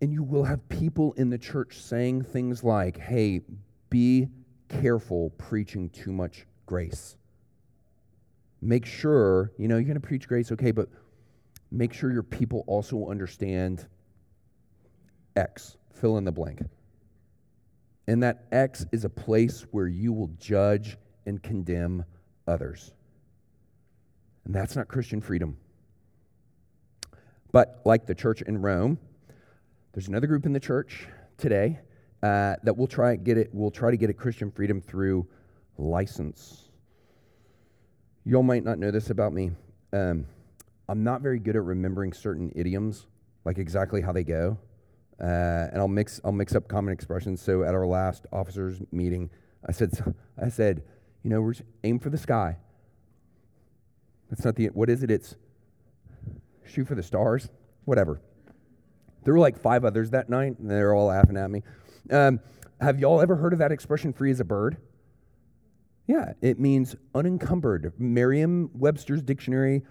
And 0.00 0.12
you 0.12 0.22
will 0.22 0.44
have 0.44 0.66
people 0.68 1.14
in 1.14 1.30
the 1.30 1.38
church 1.38 1.78
saying 1.78 2.22
things 2.22 2.62
like, 2.62 2.96
hey, 2.96 3.40
be 3.90 4.28
careful 4.68 5.30
preaching 5.30 5.90
too 5.90 6.12
much 6.12 6.46
grace. 6.66 7.16
Make 8.60 8.86
sure, 8.86 9.52
you 9.58 9.66
know, 9.66 9.76
you're 9.76 9.84
going 9.84 10.00
to 10.00 10.06
preach 10.06 10.28
grace, 10.28 10.52
okay, 10.52 10.70
but 10.70 10.88
make 11.70 11.92
sure 11.92 12.12
your 12.12 12.22
people 12.22 12.64
also 12.66 13.08
understand 13.08 13.86
X, 15.36 15.76
fill 15.92 16.18
in 16.18 16.24
the 16.24 16.32
blank. 16.32 16.60
And 18.06 18.22
that 18.22 18.44
X 18.52 18.86
is 18.92 19.04
a 19.04 19.10
place 19.10 19.66
where 19.70 19.88
you 19.88 20.12
will 20.12 20.30
judge 20.38 20.96
and 21.26 21.42
condemn 21.42 22.04
others. 22.46 22.92
And 24.44 24.54
that's 24.54 24.76
not 24.76 24.88
Christian 24.88 25.20
freedom. 25.20 25.56
But 27.52 27.80
like 27.84 28.06
the 28.06 28.14
church 28.14 28.42
in 28.42 28.60
Rome, 28.62 28.98
there's 29.92 30.08
another 30.08 30.26
group 30.26 30.46
in 30.46 30.52
the 30.52 30.60
church 30.60 31.06
today 31.38 31.78
uh, 32.22 32.56
that 32.62 32.76
will 32.76 32.86
try 32.86 33.16
get 33.16 33.38
it. 33.38 33.54
Will 33.54 33.70
try 33.70 33.90
to 33.90 33.96
get 33.96 34.10
a 34.10 34.12
Christian 34.12 34.50
freedom 34.50 34.80
through 34.80 35.26
license. 35.78 36.68
Y'all 38.24 38.42
might 38.42 38.64
not 38.64 38.78
know 38.78 38.90
this 38.90 39.10
about 39.10 39.32
me. 39.32 39.50
Um, 39.92 40.26
I'm 40.88 41.02
not 41.04 41.22
very 41.22 41.38
good 41.38 41.56
at 41.56 41.62
remembering 41.62 42.12
certain 42.12 42.52
idioms, 42.54 43.06
like 43.44 43.58
exactly 43.58 44.00
how 44.00 44.12
they 44.12 44.24
go, 44.24 44.58
uh, 45.20 45.24
and 45.72 45.78
I'll 45.78 45.88
mix 45.88 46.20
I'll 46.24 46.32
mix 46.32 46.54
up 46.54 46.68
common 46.68 46.92
expressions. 46.92 47.40
So 47.40 47.62
at 47.62 47.74
our 47.74 47.86
last 47.86 48.26
officers 48.32 48.80
meeting, 48.92 49.30
I 49.66 49.72
said 49.72 49.92
I 50.42 50.48
said, 50.48 50.82
you 51.22 51.30
know, 51.30 51.40
we're 51.40 51.54
aim 51.84 51.98
for 51.98 52.10
the 52.10 52.18
sky. 52.18 52.56
That's 54.28 54.44
not 54.44 54.56
the 54.56 54.66
what 54.66 54.90
is 54.90 55.02
it? 55.02 55.10
It's 55.10 55.34
shoot 56.66 56.86
for 56.86 56.94
the 56.94 57.02
stars, 57.02 57.48
whatever. 57.84 58.20
There 59.28 59.34
were 59.34 59.40
like 59.40 59.58
five 59.58 59.84
others 59.84 60.08
that 60.12 60.30
night, 60.30 60.58
and 60.58 60.70
they're 60.70 60.94
all 60.94 61.08
laughing 61.08 61.36
at 61.36 61.50
me. 61.50 61.62
Um, 62.10 62.40
have 62.80 62.98
y'all 62.98 63.20
ever 63.20 63.36
heard 63.36 63.52
of 63.52 63.58
that 63.58 63.70
expression, 63.70 64.14
free 64.14 64.30
as 64.30 64.40
a 64.40 64.44
bird? 64.44 64.78
Yeah, 66.06 66.32
it 66.40 66.58
means 66.58 66.96
unencumbered. 67.14 67.92
Merriam 67.98 68.70
Webster's 68.72 69.20
dictionary, 69.20 69.82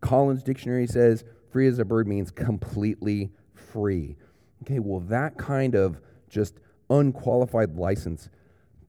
Collins 0.00 0.44
dictionary 0.44 0.86
says 0.86 1.24
free 1.50 1.66
as 1.66 1.80
a 1.80 1.84
bird 1.84 2.06
means 2.06 2.30
completely 2.30 3.32
free. 3.52 4.14
Okay, 4.62 4.78
well, 4.78 5.00
that 5.00 5.36
kind 5.38 5.74
of 5.74 6.00
just 6.28 6.60
unqualified 6.88 7.74
license, 7.74 8.28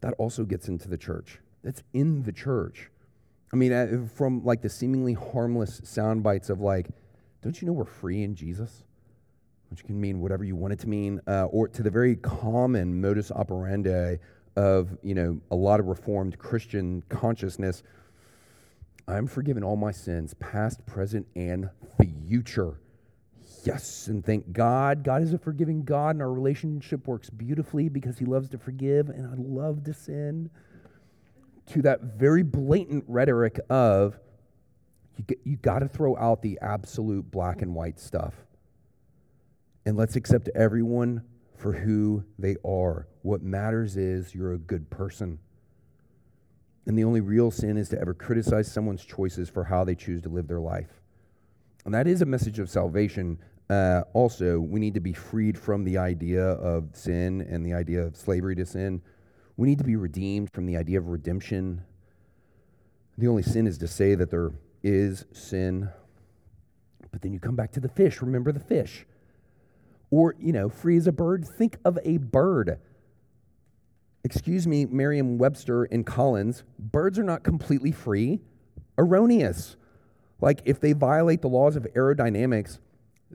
that 0.01 0.13
also 0.19 0.43
gets 0.43 0.67
into 0.67 0.87
the 0.87 0.99
church. 0.99 1.39
That's 1.63 1.81
in 1.93 2.21
the 2.21 2.31
church. 2.31 2.91
I 3.51 3.55
mean, 3.55 3.73
uh, 3.73 4.07
from 4.13 4.45
like 4.45 4.61
the 4.61 4.69
seemingly 4.69 5.13
harmless 5.13 5.81
sound 5.83 6.21
bites 6.21 6.51
of 6.51 6.61
like, 6.61 6.89
don't 7.41 7.59
you 7.59 7.65
know 7.65 7.73
we're 7.73 7.85
free 7.85 8.21
in 8.21 8.35
Jesus? 8.35 8.83
Which 9.75 9.83
can 9.83 9.99
mean 9.99 10.21
whatever 10.21 10.45
you 10.45 10.55
want 10.55 10.71
it 10.71 10.79
to 10.79 10.87
mean, 10.87 11.19
uh, 11.27 11.47
or 11.47 11.67
to 11.67 11.83
the 11.83 11.89
very 11.89 12.15
common 12.15 13.01
modus 13.01 13.29
operandi 13.29 14.15
of 14.55 14.97
you 15.03 15.13
know 15.13 15.37
a 15.51 15.55
lot 15.55 15.81
of 15.81 15.87
reformed 15.87 16.39
Christian 16.39 17.03
consciousness. 17.09 17.83
I'm 19.05 19.27
forgiven 19.27 19.65
all 19.65 19.75
my 19.75 19.91
sins, 19.91 20.33
past, 20.35 20.85
present, 20.85 21.27
and 21.35 21.69
future. 21.99 22.79
Yes, 23.65 24.07
and 24.07 24.25
thank 24.25 24.53
God. 24.53 25.03
God 25.03 25.21
is 25.21 25.33
a 25.33 25.37
forgiving 25.37 25.83
God, 25.83 26.15
and 26.15 26.21
our 26.21 26.31
relationship 26.31 27.05
works 27.05 27.29
beautifully 27.29 27.89
because 27.89 28.17
He 28.17 28.23
loves 28.23 28.47
to 28.51 28.57
forgive, 28.57 29.09
and 29.09 29.27
I 29.27 29.33
love 29.35 29.83
to 29.83 29.93
sin. 29.93 30.49
To 31.73 31.81
that 31.81 32.01
very 32.17 32.43
blatant 32.43 33.03
rhetoric 33.09 33.59
of 33.69 34.17
you, 35.17 35.35
you 35.43 35.57
got 35.57 35.79
to 35.79 35.89
throw 35.89 36.15
out 36.15 36.41
the 36.41 36.59
absolute 36.61 37.29
black 37.29 37.61
and 37.61 37.75
white 37.75 37.99
stuff 37.99 38.44
and 39.85 39.95
let's 39.95 40.15
accept 40.15 40.49
everyone 40.55 41.23
for 41.57 41.73
who 41.73 42.23
they 42.37 42.55
are. 42.65 43.07
What 43.21 43.43
matters 43.43 43.97
is 43.97 44.33
you're 44.33 44.53
a 44.53 44.57
good 44.57 44.89
person. 44.89 45.39
And 46.85 46.97
the 46.97 47.03
only 47.03 47.21
real 47.21 47.51
sin 47.51 47.77
is 47.77 47.89
to 47.89 47.99
ever 47.99 48.13
criticize 48.13 48.71
someone's 48.71 49.03
choices 49.03 49.49
for 49.49 49.63
how 49.63 49.83
they 49.83 49.95
choose 49.95 50.21
to 50.23 50.29
live 50.29 50.47
their 50.47 50.59
life. 50.59 51.01
And 51.85 51.93
that 51.93 52.07
is 52.07 52.21
a 52.21 52.25
message 52.25 52.59
of 52.59 52.69
salvation. 52.69 53.39
Uh, 53.69 54.01
also, 54.13 54.59
we 54.59 54.79
need 54.79 54.93
to 54.93 54.99
be 54.99 55.13
freed 55.13 55.57
from 55.57 55.83
the 55.83 55.97
idea 55.97 56.43
of 56.43 56.89
sin 56.93 57.41
and 57.49 57.65
the 57.65 57.73
idea 57.73 58.03
of 58.03 58.15
slavery 58.15 58.55
to 58.55 58.65
sin. 58.65 59.01
We 59.57 59.67
need 59.67 59.77
to 59.79 59.83
be 59.83 59.95
redeemed 59.95 60.51
from 60.51 60.65
the 60.65 60.77
idea 60.77 60.99
of 60.99 61.07
redemption. 61.07 61.81
The 63.17 63.27
only 63.27 63.43
sin 63.43 63.65
is 63.65 63.77
to 63.79 63.87
say 63.87 64.13
that 64.15 64.29
there 64.29 64.51
is 64.83 65.25
sin. 65.31 65.89
But 67.11 67.21
then 67.21 67.33
you 67.33 67.39
come 67.39 67.55
back 67.55 67.71
to 67.73 67.79
the 67.79 67.89
fish. 67.89 68.21
Remember 68.21 68.51
the 68.51 68.59
fish. 68.59 69.05
Or, 70.11 70.35
you 70.39 70.53
know, 70.53 70.69
free 70.69 70.97
as 70.97 71.07
a 71.07 71.11
bird, 71.11 71.45
think 71.45 71.77
of 71.83 71.97
a 72.03 72.17
bird. 72.17 72.79
Excuse 74.23 74.67
me, 74.67 74.85
Merriam 74.85 75.37
Webster 75.37 75.83
and 75.85 76.05
Collins, 76.05 76.63
birds 76.79 77.19
are 77.19 77.23
not 77.23 77.43
completely 77.43 77.91
free. 77.91 78.39
Erroneous. 78.97 79.75
Like, 80.41 80.61
if 80.65 80.79
they 80.79 80.93
violate 80.93 81.41
the 81.41 81.49
laws 81.49 81.75
of 81.75 81.83
aerodynamics, 81.95 82.79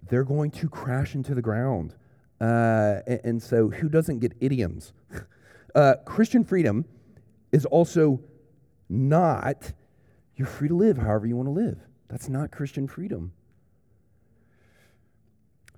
they're 0.09 0.25
going 0.25 0.51
to 0.53 0.69
crash 0.69 1.15
into 1.15 1.35
the 1.35 1.43
ground. 1.43 1.95
Uh, 2.41 3.01
and, 3.07 3.21
and, 3.25 3.43
so, 3.43 3.69
who 3.69 3.89
doesn't 3.89 4.21
get 4.21 4.33
idioms? 4.41 4.93
Uh, 5.73 5.95
Christian 6.05 6.43
freedom 6.43 6.85
is 7.53 7.65
also 7.65 8.19
not 8.89 9.73
you're 10.41 10.49
free 10.49 10.69
to 10.69 10.75
live 10.75 10.97
however 10.97 11.27
you 11.27 11.37
want 11.37 11.49
to 11.49 11.53
live. 11.53 11.79
That's 12.09 12.31
not 12.31 12.51
Christian 12.51 12.89
freedom. 12.89 13.33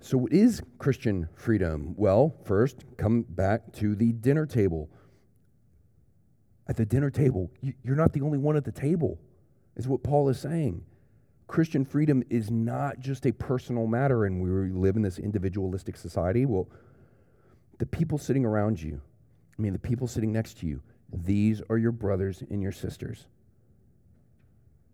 So, 0.03 0.17
what 0.17 0.33
is 0.33 0.61
Christian 0.79 1.29
freedom? 1.33 1.93
Well, 1.95 2.35
first, 2.43 2.83
come 2.97 3.21
back 3.21 3.71
to 3.75 3.95
the 3.95 4.11
dinner 4.11 4.45
table. 4.45 4.89
At 6.67 6.75
the 6.75 6.85
dinner 6.85 7.09
table, 7.09 7.49
you're 7.61 7.95
not 7.95 8.11
the 8.11 8.19
only 8.19 8.37
one 8.37 8.57
at 8.57 8.65
the 8.65 8.71
table, 8.73 9.17
is 9.77 9.87
what 9.87 10.03
Paul 10.03 10.27
is 10.27 10.37
saying. 10.37 10.83
Christian 11.47 11.85
freedom 11.85 12.21
is 12.29 12.51
not 12.51 12.99
just 12.99 13.25
a 13.25 13.31
personal 13.31 13.87
matter, 13.87 14.25
and 14.25 14.41
we 14.41 14.77
live 14.77 14.97
in 14.97 15.01
this 15.01 15.19
individualistic 15.19 15.95
society. 15.95 16.45
Well, 16.45 16.67
the 17.79 17.85
people 17.85 18.17
sitting 18.17 18.43
around 18.43 18.81
you, 18.81 18.99
I 19.57 19.61
mean, 19.61 19.71
the 19.71 19.79
people 19.79 20.07
sitting 20.07 20.33
next 20.33 20.57
to 20.59 20.67
you, 20.67 20.81
These 21.13 21.61
are 21.69 21.77
your 21.77 21.93
brothers 21.93 22.43
and 22.49 22.61
your 22.61 22.73
sisters. 22.73 23.25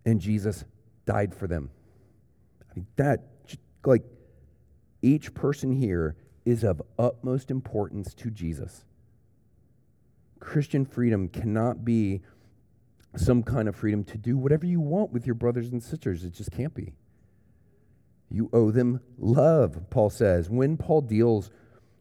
And 0.05 0.21
Jesus 0.21 0.65
died 1.07 1.33
for 1.33 1.47
them. 1.47 1.71
I 2.69 2.75
mean, 2.75 2.87
that, 2.97 3.23
like, 3.83 4.03
each 5.01 5.33
person 5.33 5.71
here 5.71 6.15
is 6.45 6.63
of 6.63 6.81
utmost 6.97 7.51
importance 7.51 8.13
to 8.15 8.29
Jesus. 8.29 8.85
Christian 10.39 10.85
freedom 10.85 11.27
cannot 11.27 11.83
be 11.83 12.21
some 13.15 13.43
kind 13.43 13.67
of 13.67 13.75
freedom 13.75 14.03
to 14.05 14.17
do 14.17 14.37
whatever 14.37 14.65
you 14.65 14.79
want 14.79 15.11
with 15.11 15.25
your 15.25 15.35
brothers 15.35 15.69
and 15.69 15.81
sisters. 15.81 16.23
It 16.23 16.33
just 16.33 16.51
can't 16.51 16.73
be. 16.73 16.93
You 18.29 18.49
owe 18.53 18.71
them 18.71 19.01
love, 19.17 19.89
Paul 19.89 20.09
says. 20.09 20.49
When 20.49 20.77
Paul 20.77 21.01
deals 21.01 21.49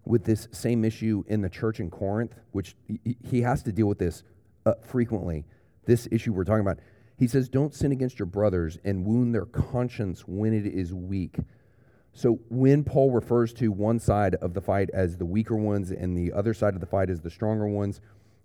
with 0.04 0.24
this 0.24 0.48
same 0.52 0.84
issue 0.84 1.24
in 1.26 1.40
the 1.40 1.48
church 1.48 1.80
in 1.80 1.90
Corinth, 1.90 2.34
which 2.52 2.76
he 3.22 3.42
has 3.42 3.62
to 3.62 3.72
deal 3.72 3.86
with 3.86 3.98
this 3.98 4.22
uh, 4.66 4.74
frequently, 4.82 5.44
this 5.86 6.06
issue 6.10 6.32
we're 6.32 6.44
talking 6.44 6.60
about, 6.60 6.78
he 7.18 7.26
says, 7.26 7.48
Don't 7.48 7.74
sin 7.74 7.92
against 7.92 8.18
your 8.18 8.26
brothers 8.26 8.78
and 8.84 9.04
wound 9.04 9.34
their 9.34 9.46
conscience 9.46 10.26
when 10.26 10.52
it 10.52 10.66
is 10.66 10.92
weak. 10.92 11.38
So 12.18 12.40
when 12.48 12.82
Paul 12.82 13.12
refers 13.12 13.52
to 13.54 13.70
one 13.70 14.00
side 14.00 14.34
of 14.34 14.52
the 14.52 14.60
fight 14.60 14.90
as 14.92 15.16
the 15.16 15.24
weaker 15.24 15.54
ones 15.54 15.92
and 15.92 16.18
the 16.18 16.32
other 16.32 16.52
side 16.52 16.74
of 16.74 16.80
the 16.80 16.86
fight 16.86 17.10
as 17.10 17.20
the 17.20 17.30
stronger 17.30 17.68
ones, 17.68 18.00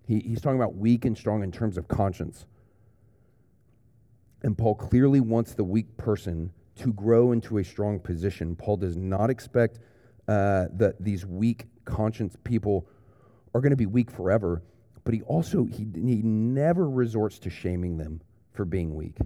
he, 0.06 0.20
he's 0.20 0.40
talking 0.40 0.60
about 0.60 0.76
weak 0.76 1.04
and 1.04 1.18
strong 1.18 1.42
in 1.42 1.50
terms 1.50 1.76
of 1.76 1.88
conscience. 1.88 2.46
And 4.44 4.56
Paul 4.56 4.76
clearly 4.76 5.18
wants 5.18 5.54
the 5.54 5.64
weak 5.64 5.96
person 5.96 6.52
to 6.76 6.92
grow 6.92 7.32
into 7.32 7.58
a 7.58 7.64
strong 7.64 7.98
position. 7.98 8.54
Paul 8.54 8.76
does 8.76 8.96
not 8.96 9.28
expect 9.28 9.80
uh, 10.28 10.66
that 10.74 10.94
these 11.00 11.26
weak 11.26 11.66
conscience 11.84 12.36
people 12.44 12.86
are 13.56 13.60
going 13.60 13.70
to 13.70 13.76
be 13.76 13.86
weak 13.86 14.08
forever, 14.08 14.62
but 15.02 15.14
he 15.14 15.22
also 15.22 15.64
he, 15.64 15.84
he 15.92 16.22
never 16.22 16.88
resorts 16.88 17.40
to 17.40 17.50
shaming 17.50 17.96
them 17.96 18.20
for 18.52 18.64
being 18.64 18.94
weak. 18.94 19.16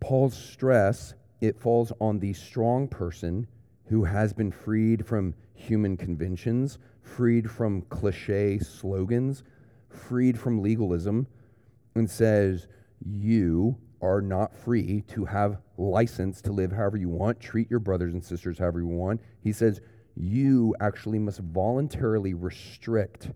Paul's 0.00 0.36
stress 0.36 1.14
it 1.40 1.60
falls 1.60 1.92
on 2.00 2.18
the 2.18 2.32
strong 2.32 2.88
person 2.88 3.46
who 3.86 4.04
has 4.04 4.32
been 4.32 4.50
freed 4.50 5.06
from 5.06 5.34
human 5.54 5.96
conventions, 5.96 6.78
freed 7.02 7.50
from 7.50 7.82
cliche 7.82 8.58
slogans, 8.58 9.44
freed 9.88 10.38
from 10.38 10.62
legalism, 10.62 11.26
and 11.94 12.10
says, 12.10 12.66
You 13.04 13.76
are 14.02 14.20
not 14.20 14.54
free 14.54 15.02
to 15.08 15.24
have 15.24 15.58
license 15.78 16.40
to 16.42 16.52
live 16.52 16.72
however 16.72 16.96
you 16.96 17.08
want, 17.08 17.40
treat 17.40 17.70
your 17.70 17.80
brothers 17.80 18.12
and 18.12 18.24
sisters 18.24 18.58
however 18.58 18.80
you 18.80 18.86
want. 18.86 19.20
He 19.42 19.52
says, 19.52 19.80
You 20.16 20.74
actually 20.80 21.18
must 21.18 21.40
voluntarily 21.40 22.34
restrict 22.34 23.30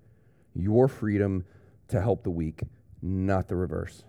your 0.54 0.88
freedom 0.88 1.44
to 1.88 2.00
help 2.00 2.22
the 2.22 2.30
weak, 2.30 2.62
not 3.02 3.48
the 3.48 3.56
reverse. 3.56 4.04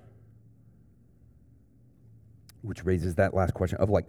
Which 2.61 2.85
raises 2.85 3.15
that 3.15 3.33
last 3.33 3.53
question 3.53 3.79
of 3.79 3.89
like, 3.89 4.05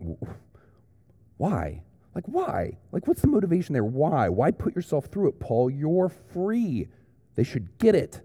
why? 1.37 1.83
Like, 2.15 2.25
why? 2.27 2.79
Like, 2.93 3.09
what's 3.09 3.23
the 3.23 3.29
motivation 3.29 3.73
there? 3.73 3.85
Why? 3.85 4.29
Why 4.29 4.51
put 4.51 4.77
yourself 4.77 5.07
through 5.07 5.29
it, 5.29 5.41
Paul? 5.41 5.71
You're 5.71 6.09
free. 6.09 6.89
They 7.35 7.45
should 7.45 7.79
get 7.79 7.95
it. 7.95 8.21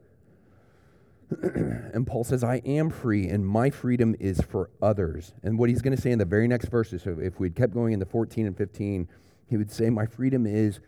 and 1.41 2.05
Paul 2.05 2.23
says, 2.23 2.43
I 2.43 2.57
am 2.65 2.89
free, 2.89 3.27
and 3.27 3.45
my 3.45 3.69
freedom 3.69 4.15
is 4.19 4.41
for 4.41 4.69
others. 4.81 5.33
And 5.43 5.57
what 5.57 5.69
he's 5.69 5.81
going 5.81 5.95
to 5.95 6.01
say 6.01 6.11
in 6.11 6.19
the 6.19 6.25
very 6.25 6.47
next 6.47 6.67
verses, 6.67 7.01
so 7.03 7.17
if 7.21 7.39
we'd 7.39 7.55
kept 7.55 7.73
going 7.73 7.93
into 7.93 8.05
14 8.05 8.47
and 8.47 8.57
15, 8.57 9.07
he 9.49 9.57
would 9.57 9.71
say, 9.71 9.89
My 9.89 10.05
freedom 10.05 10.45
is 10.45 10.79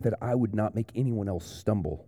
that 0.00 0.14
I 0.20 0.34
would 0.34 0.54
not 0.54 0.74
make 0.74 0.90
anyone 0.94 1.28
else 1.28 1.46
stumble, 1.46 2.06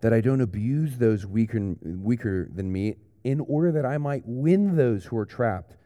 that 0.00 0.12
I 0.12 0.20
don't 0.20 0.40
abuse 0.40 0.96
those 0.96 1.26
weaker, 1.26 1.76
weaker 1.82 2.48
than 2.54 2.70
me, 2.70 2.96
in 3.24 3.40
order 3.40 3.72
that 3.72 3.86
I 3.86 3.98
might 3.98 4.22
win 4.26 4.76
those 4.76 5.06
who 5.06 5.16
are 5.16 5.26
trapped, 5.26 5.76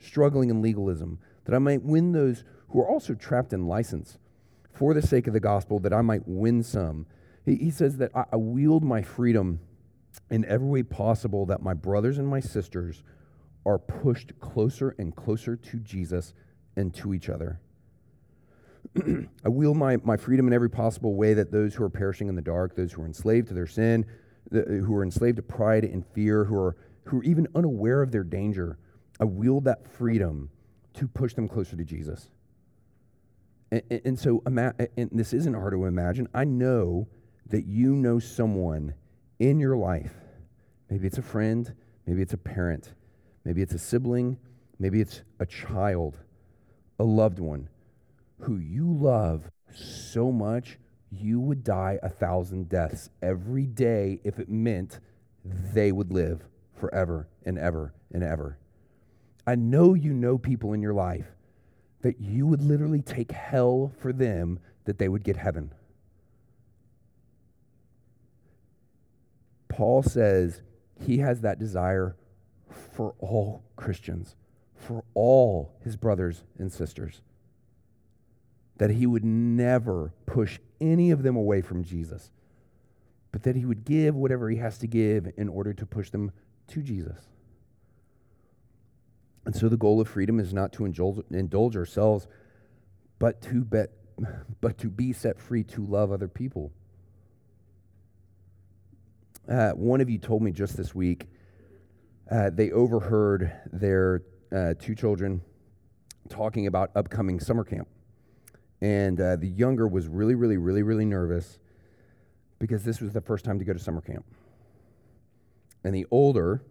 struggling 0.00 0.50
in 0.50 0.60
legalism, 0.60 1.18
that 1.44 1.54
I 1.54 1.58
might 1.58 1.82
win 1.82 2.12
those 2.12 2.44
who 2.68 2.80
are 2.80 2.88
also 2.88 3.14
trapped 3.14 3.52
in 3.52 3.66
license, 3.66 4.18
for 4.72 4.92
the 4.92 5.02
sake 5.02 5.26
of 5.26 5.32
the 5.32 5.40
gospel, 5.40 5.78
that 5.80 5.92
I 5.92 6.02
might 6.02 6.22
win 6.26 6.62
some. 6.62 7.06
He, 7.44 7.56
he 7.56 7.70
says 7.70 7.96
that 7.96 8.10
I, 8.14 8.24
I 8.32 8.36
wield 8.36 8.84
my 8.84 9.02
freedom 9.02 9.60
in 10.30 10.44
every 10.44 10.68
way 10.68 10.82
possible, 10.82 11.46
that 11.46 11.62
my 11.62 11.74
brothers 11.74 12.18
and 12.18 12.28
my 12.28 12.40
sisters 12.40 13.02
are 13.64 13.78
pushed 13.78 14.38
closer 14.40 14.94
and 14.98 15.14
closer 15.14 15.56
to 15.56 15.76
Jesus 15.78 16.34
and 16.76 16.94
to 16.94 17.14
each 17.14 17.28
other. 17.28 17.60
I 19.44 19.48
wield 19.48 19.76
my, 19.76 19.96
my 19.98 20.16
freedom 20.16 20.46
in 20.46 20.52
every 20.52 20.70
possible 20.70 21.14
way 21.14 21.34
that 21.34 21.50
those 21.50 21.74
who 21.74 21.84
are 21.84 21.90
perishing 21.90 22.28
in 22.28 22.34
the 22.34 22.42
dark, 22.42 22.76
those 22.76 22.92
who 22.92 23.02
are 23.02 23.06
enslaved 23.06 23.48
to 23.48 23.54
their 23.54 23.66
sin, 23.66 24.06
the, 24.50 24.62
who 24.62 24.94
are 24.94 25.02
enslaved 25.02 25.36
to 25.36 25.42
pride 25.42 25.84
and 25.84 26.06
fear, 26.06 26.44
who 26.44 26.56
are, 26.56 26.76
who 27.08 27.20
are 27.20 27.24
even 27.24 27.48
unaware 27.54 28.02
of 28.02 28.12
their 28.12 28.24
danger, 28.24 28.78
I 29.18 29.24
wield 29.24 29.64
that 29.64 29.86
freedom 29.88 30.50
to 30.94 31.08
push 31.08 31.34
them 31.34 31.48
closer 31.48 31.76
to 31.76 31.84
Jesus. 31.84 32.28
And, 33.70 33.82
and, 33.90 34.00
and 34.04 34.18
so, 34.18 34.42
and 34.46 35.10
this 35.12 35.32
isn't 35.32 35.54
hard 35.54 35.72
to 35.72 35.86
imagine. 35.86 36.28
I 36.34 36.44
know 36.44 37.08
that 37.48 37.66
you 37.66 37.94
know 37.94 38.18
someone 38.18 38.94
in 39.38 39.58
your 39.58 39.76
life. 39.76 40.14
Maybe 40.90 41.06
it's 41.06 41.18
a 41.18 41.22
friend, 41.22 41.74
maybe 42.06 42.22
it's 42.22 42.34
a 42.34 42.38
parent, 42.38 42.92
maybe 43.44 43.62
it's 43.62 43.74
a 43.74 43.78
sibling, 43.78 44.38
maybe 44.78 45.00
it's 45.00 45.22
a 45.40 45.46
child, 45.46 46.18
a 46.98 47.04
loved 47.04 47.38
one 47.38 47.68
who 48.40 48.58
you 48.58 48.92
love 48.92 49.50
so 49.74 50.30
much 50.30 50.78
you 51.10 51.40
would 51.40 51.64
die 51.64 51.98
a 52.02 52.08
thousand 52.08 52.68
deaths 52.68 53.08
every 53.22 53.64
day 53.64 54.20
if 54.24 54.38
it 54.38 54.48
meant 54.48 55.00
they 55.44 55.90
would 55.90 56.12
live 56.12 56.44
forever 56.78 57.28
and 57.44 57.58
ever 57.58 57.92
and 58.12 58.22
ever. 58.22 58.58
I 59.46 59.54
know 59.54 59.94
you 59.94 60.12
know 60.12 60.38
people 60.38 60.72
in 60.72 60.82
your 60.82 60.94
life 60.94 61.26
that 62.02 62.20
you 62.20 62.46
would 62.46 62.62
literally 62.62 63.02
take 63.02 63.32
hell 63.32 63.92
for 63.98 64.12
them 64.12 64.60
that 64.84 64.98
they 64.98 65.08
would 65.08 65.24
get 65.24 65.36
heaven. 65.36 65.72
Paul 69.68 70.02
says 70.02 70.62
he 71.00 71.18
has 71.18 71.40
that 71.42 71.58
desire 71.58 72.16
for 72.92 73.14
all 73.18 73.62
Christians, 73.76 74.34
for 74.74 75.04
all 75.14 75.72
his 75.84 75.96
brothers 75.96 76.42
and 76.58 76.72
sisters. 76.72 77.22
That 78.78 78.90
he 78.90 79.06
would 79.06 79.24
never 79.24 80.12
push 80.26 80.58
any 80.80 81.10
of 81.10 81.22
them 81.22 81.36
away 81.36 81.60
from 81.62 81.84
Jesus, 81.84 82.30
but 83.32 83.42
that 83.42 83.56
he 83.56 83.64
would 83.64 83.84
give 83.84 84.14
whatever 84.14 84.50
he 84.50 84.56
has 84.56 84.78
to 84.78 84.86
give 84.86 85.28
in 85.36 85.48
order 85.48 85.72
to 85.72 85.86
push 85.86 86.10
them 86.10 86.32
to 86.68 86.82
Jesus. 86.82 87.28
And 89.44 89.56
so 89.56 89.68
the 89.68 89.76
goal 89.76 90.00
of 90.00 90.08
freedom 90.08 90.38
is 90.40 90.52
not 90.52 90.72
to 90.74 90.84
indulge, 90.84 91.24
indulge 91.30 91.76
ourselves, 91.76 92.26
but 93.18 93.40
to, 93.42 93.64
bet, 93.64 93.90
but 94.60 94.76
to 94.78 94.88
be 94.88 95.12
set 95.12 95.40
free 95.40 95.64
to 95.64 95.86
love 95.86 96.12
other 96.12 96.28
people. 96.28 96.70
Uh, 99.48 99.70
one 99.70 100.02
of 100.02 100.10
you 100.10 100.18
told 100.18 100.42
me 100.42 100.52
just 100.52 100.76
this 100.76 100.94
week 100.94 101.28
uh, 102.30 102.50
they 102.50 102.70
overheard 102.70 103.50
their 103.72 104.22
uh, 104.54 104.74
two 104.78 104.94
children 104.94 105.40
talking 106.28 106.66
about 106.66 106.90
upcoming 106.94 107.40
summer 107.40 107.64
camp. 107.64 107.88
And 108.80 109.20
uh, 109.20 109.36
the 109.36 109.48
younger 109.48 109.88
was 109.88 110.06
really, 110.06 110.34
really, 110.34 110.58
really, 110.58 110.82
really 110.82 111.06
nervous 111.06 111.58
because 112.58 112.84
this 112.84 113.00
was 113.00 113.12
the 113.12 113.20
first 113.20 113.44
time 113.44 113.58
to 113.58 113.64
go 113.64 113.72
to 113.72 113.78
summer 113.78 114.00
camp. 114.00 114.24
And 115.84 115.94
the 115.94 116.06
older, 116.10 116.62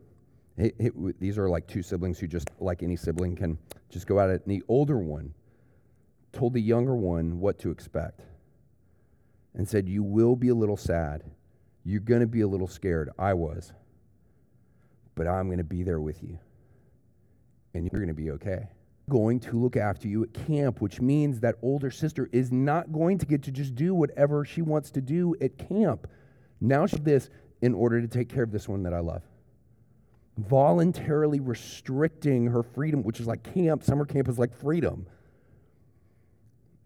it, 0.58 0.76
it, 0.80 1.20
these 1.20 1.38
are 1.38 1.50
like 1.50 1.68
two 1.68 1.82
siblings 1.82 2.20
who 2.20 2.28
just, 2.28 2.50
like 2.60 2.84
any 2.84 2.96
sibling, 2.96 3.36
can 3.36 3.58
just 3.90 4.08
go 4.08 4.20
at 4.20 4.30
it. 4.30 4.42
And 4.46 4.52
the 4.52 4.64
older 4.68 4.98
one 5.00 5.34
told 6.34 6.54
the 6.54 6.62
younger 6.62 6.96
one 6.96 7.40
what 7.40 7.60
to 7.60 7.72
expect 7.72 8.22
and 9.54 9.68
said, 9.68 9.88
You 9.88 10.04
will 10.04 10.36
be 10.36 10.50
a 10.50 10.56
little 10.56 10.78
sad 10.78 11.24
you're 11.88 12.02
going 12.02 12.20
to 12.20 12.28
be 12.28 12.42
a 12.42 12.48
little 12.48 12.68
scared. 12.68 13.12
I 13.18 13.34
was. 13.34 13.72
But 15.16 15.26
I'm 15.26 15.46
going 15.46 15.60
to 15.60 15.64
be 15.64 15.84
there 15.84 16.02
with 16.02 16.22
you. 16.22 16.38
And 17.74 17.86
you're 17.90 18.02
going 18.02 18.10
to 18.10 18.14
be 18.14 18.32
okay. 18.32 18.68
Going 19.10 19.40
to 19.40 19.58
look 19.58 19.78
after 19.78 20.10
you 20.10 20.24
at 20.24 20.34
camp, 20.34 20.82
which 20.82 21.00
means 21.00 21.40
that 21.40 21.56
older 21.62 21.90
sister 21.90 22.28
is 22.34 22.52
not 22.52 22.92
going 22.92 23.18
to 23.20 23.26
get 23.26 23.42
to 23.44 23.52
just 23.52 23.74
do 23.74 23.96
whatever 23.96 24.44
she 24.44 24.62
wants 24.62 24.92
to 24.92 25.02
do 25.02 25.34
at 25.40 25.58
camp. 25.58 26.08
Now 26.60 26.88
she's 26.88 27.00
this 27.00 27.30
in 27.62 27.74
order 27.74 28.02
to 28.02 28.08
take 28.08 28.30
care 28.30 28.44
of 28.44 28.52
this 28.52 28.68
one 28.68 28.84
that 28.84 28.94
I 28.94 29.00
love. 29.00 29.24
Voluntarily 30.38 31.40
restricting 31.40 32.48
her 32.48 32.62
freedom, 32.62 33.04
which 33.04 33.20
is 33.20 33.28
like 33.28 33.44
camp, 33.54 33.84
summer 33.84 34.06
camp 34.06 34.28
is 34.28 34.38
like 34.38 34.56
freedom. 34.56 35.08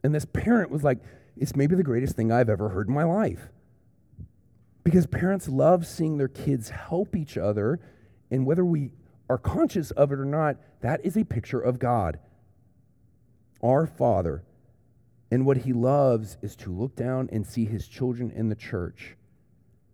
And 0.04 0.16
this 0.16 0.26
parent 0.26 0.72
was 0.72 0.84
like, 0.84 1.00
it's 1.38 1.56
maybe 1.56 1.76
the 1.76 1.84
greatest 1.84 2.16
thing 2.16 2.32
I've 2.32 2.50
ever 2.50 2.70
heard 2.70 2.88
in 2.88 2.94
my 2.94 3.04
life. 3.04 3.50
Because 4.84 5.06
parents 5.06 5.48
love 5.48 5.86
seeing 5.86 6.18
their 6.18 6.28
kids 6.28 6.70
help 6.70 7.16
each 7.16 7.38
other, 7.38 7.80
and 8.32 8.46
whether 8.46 8.66
we 8.66 8.92
are 9.30 9.38
conscious 9.38 9.92
of 9.92 10.12
it 10.12 10.20
or 10.20 10.26
not, 10.26 10.58
that 10.82 11.06
is 11.06 11.16
a 11.16 11.24
picture 11.24 11.60
of 11.60 11.78
God, 11.78 12.20
our 13.62 13.86
Father. 13.86 14.44
And 15.30 15.46
what 15.46 15.58
He 15.58 15.72
loves 15.72 16.38
is 16.42 16.56
to 16.58 16.72
look 16.72 16.96
down 16.96 17.30
and 17.32 17.46
see 17.46 17.66
His 17.66 17.88
children 17.88 18.32
in 18.32 18.50
the 18.50 18.56
church 18.56 19.16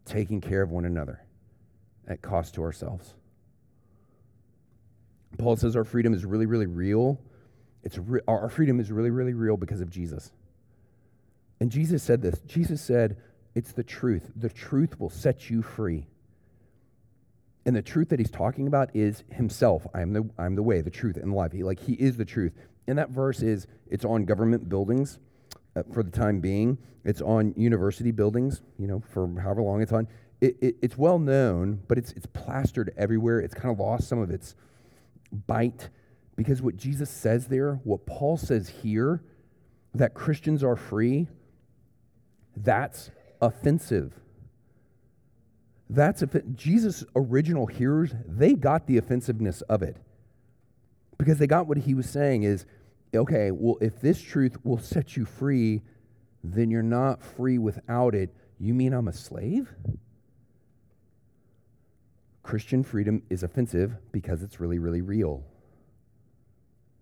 taking 0.07 0.41
care 0.41 0.61
of 0.61 0.71
one 0.71 0.85
another 0.85 1.21
at 2.07 2.21
cost 2.21 2.55
to 2.55 2.63
ourselves. 2.63 3.13
Paul 5.37 5.55
says 5.57 5.75
our 5.75 5.83
freedom 5.83 6.13
is 6.13 6.25
really, 6.25 6.45
really 6.45 6.65
real. 6.65 7.19
It's 7.83 7.97
re- 7.97 8.21
our 8.27 8.49
freedom 8.49 8.79
is 8.79 8.91
really, 8.91 9.11
really 9.11 9.33
real 9.33 9.57
because 9.57 9.81
of 9.81 9.89
Jesus. 9.89 10.31
And 11.59 11.71
Jesus 11.71 12.01
said 12.01 12.21
this 12.21 12.39
Jesus 12.47 12.81
said, 12.81 13.17
It's 13.53 13.73
the 13.73 13.83
truth. 13.83 14.31
The 14.35 14.49
truth 14.49 14.99
will 14.99 15.09
set 15.09 15.49
you 15.49 15.61
free. 15.61 16.07
And 17.65 17.75
the 17.75 17.81
truth 17.81 18.09
that 18.09 18.19
he's 18.19 18.31
talking 18.31 18.65
about 18.67 18.95
is 18.95 19.23
himself. 19.29 19.85
I 19.93 20.01
am 20.01 20.13
the, 20.13 20.29
I'm 20.37 20.55
the 20.55 20.63
way, 20.63 20.79
the 20.79 20.89
truth, 20.89 21.17
and 21.17 21.33
the 21.33 21.35
life. 21.35 21.51
He, 21.51 21.63
like, 21.63 21.81
he 21.81 21.93
is 21.93 22.15
the 22.15 22.23
truth. 22.23 22.53
And 22.87 22.97
that 22.97 23.09
verse 23.09 23.41
is, 23.41 23.67
it's 23.89 24.05
on 24.05 24.23
government 24.23 24.69
buildings 24.69 25.19
Uh, 25.77 25.83
for 25.93 26.01
the 26.01 26.09
time 26.09 26.39
being. 26.39 26.75
It's 27.03 27.21
on 27.21 27.53
university 27.55 28.09
buildings, 28.09 28.63
you 28.79 28.87
know, 28.87 29.03
for 29.13 29.27
however 29.39 29.61
long 29.61 29.81
it's 29.81 29.91
on. 29.91 30.07
It, 30.41 30.57
it, 30.59 30.75
it's 30.81 30.97
well 30.97 31.19
known, 31.19 31.83
but 31.87 31.99
it's, 31.99 32.13
it's 32.13 32.25
plastered 32.25 32.91
everywhere. 32.97 33.39
It's 33.41 33.53
kind 33.53 33.71
of 33.71 33.79
lost 33.79 34.07
some 34.07 34.17
of 34.17 34.31
its 34.31 34.55
bite 35.45 35.89
because 36.35 36.63
what 36.63 36.77
Jesus 36.77 37.11
says 37.11 37.47
there, 37.47 37.79
what 37.83 38.07
Paul 38.07 38.37
says 38.37 38.69
here, 38.69 39.21
that 39.93 40.15
Christians 40.15 40.63
are 40.63 40.75
free, 40.75 41.27
that's 42.55 43.11
offensive. 43.39 44.13
That's 45.91 46.23
if 46.23 46.35
Jesus' 46.55 47.03
original 47.15 47.67
hearers, 47.67 48.13
they 48.25 48.53
got 48.53 48.87
the 48.87 48.97
offensiveness 48.97 49.61
of 49.63 49.83
it. 49.83 49.97
Because 51.19 51.37
they 51.37 51.47
got 51.47 51.67
what 51.67 51.77
he 51.77 51.93
was 51.93 52.09
saying 52.09 52.43
is, 52.43 52.65
okay, 53.13 53.51
well, 53.51 53.77
if 53.81 53.99
this 54.01 54.21
truth 54.21 54.57
will 54.63 54.79
set 54.79 55.15
you 55.15 55.25
free, 55.25 55.81
then 56.43 56.69
you're 56.69 56.83
not 56.83 57.23
free 57.23 57.57
without 57.57 58.15
it. 58.15 58.33
You 58.59 58.73
mean 58.73 58.93
I'm 58.93 59.07
a 59.07 59.13
slave? 59.13 59.73
Christian 62.43 62.83
freedom 62.83 63.21
is 63.29 63.43
offensive 63.43 63.97
because 64.11 64.41
it's 64.41 64.59
really, 64.59 64.79
really 64.79 65.01
real. 65.01 65.43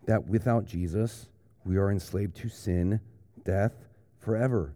That 0.06 0.28
without 0.28 0.66
Jesus, 0.66 1.28
we 1.64 1.78
are 1.78 1.92
enslaved 1.92 2.36
to 2.38 2.50
sin, 2.50 3.00
death, 3.44 3.74
forever. 4.20 4.74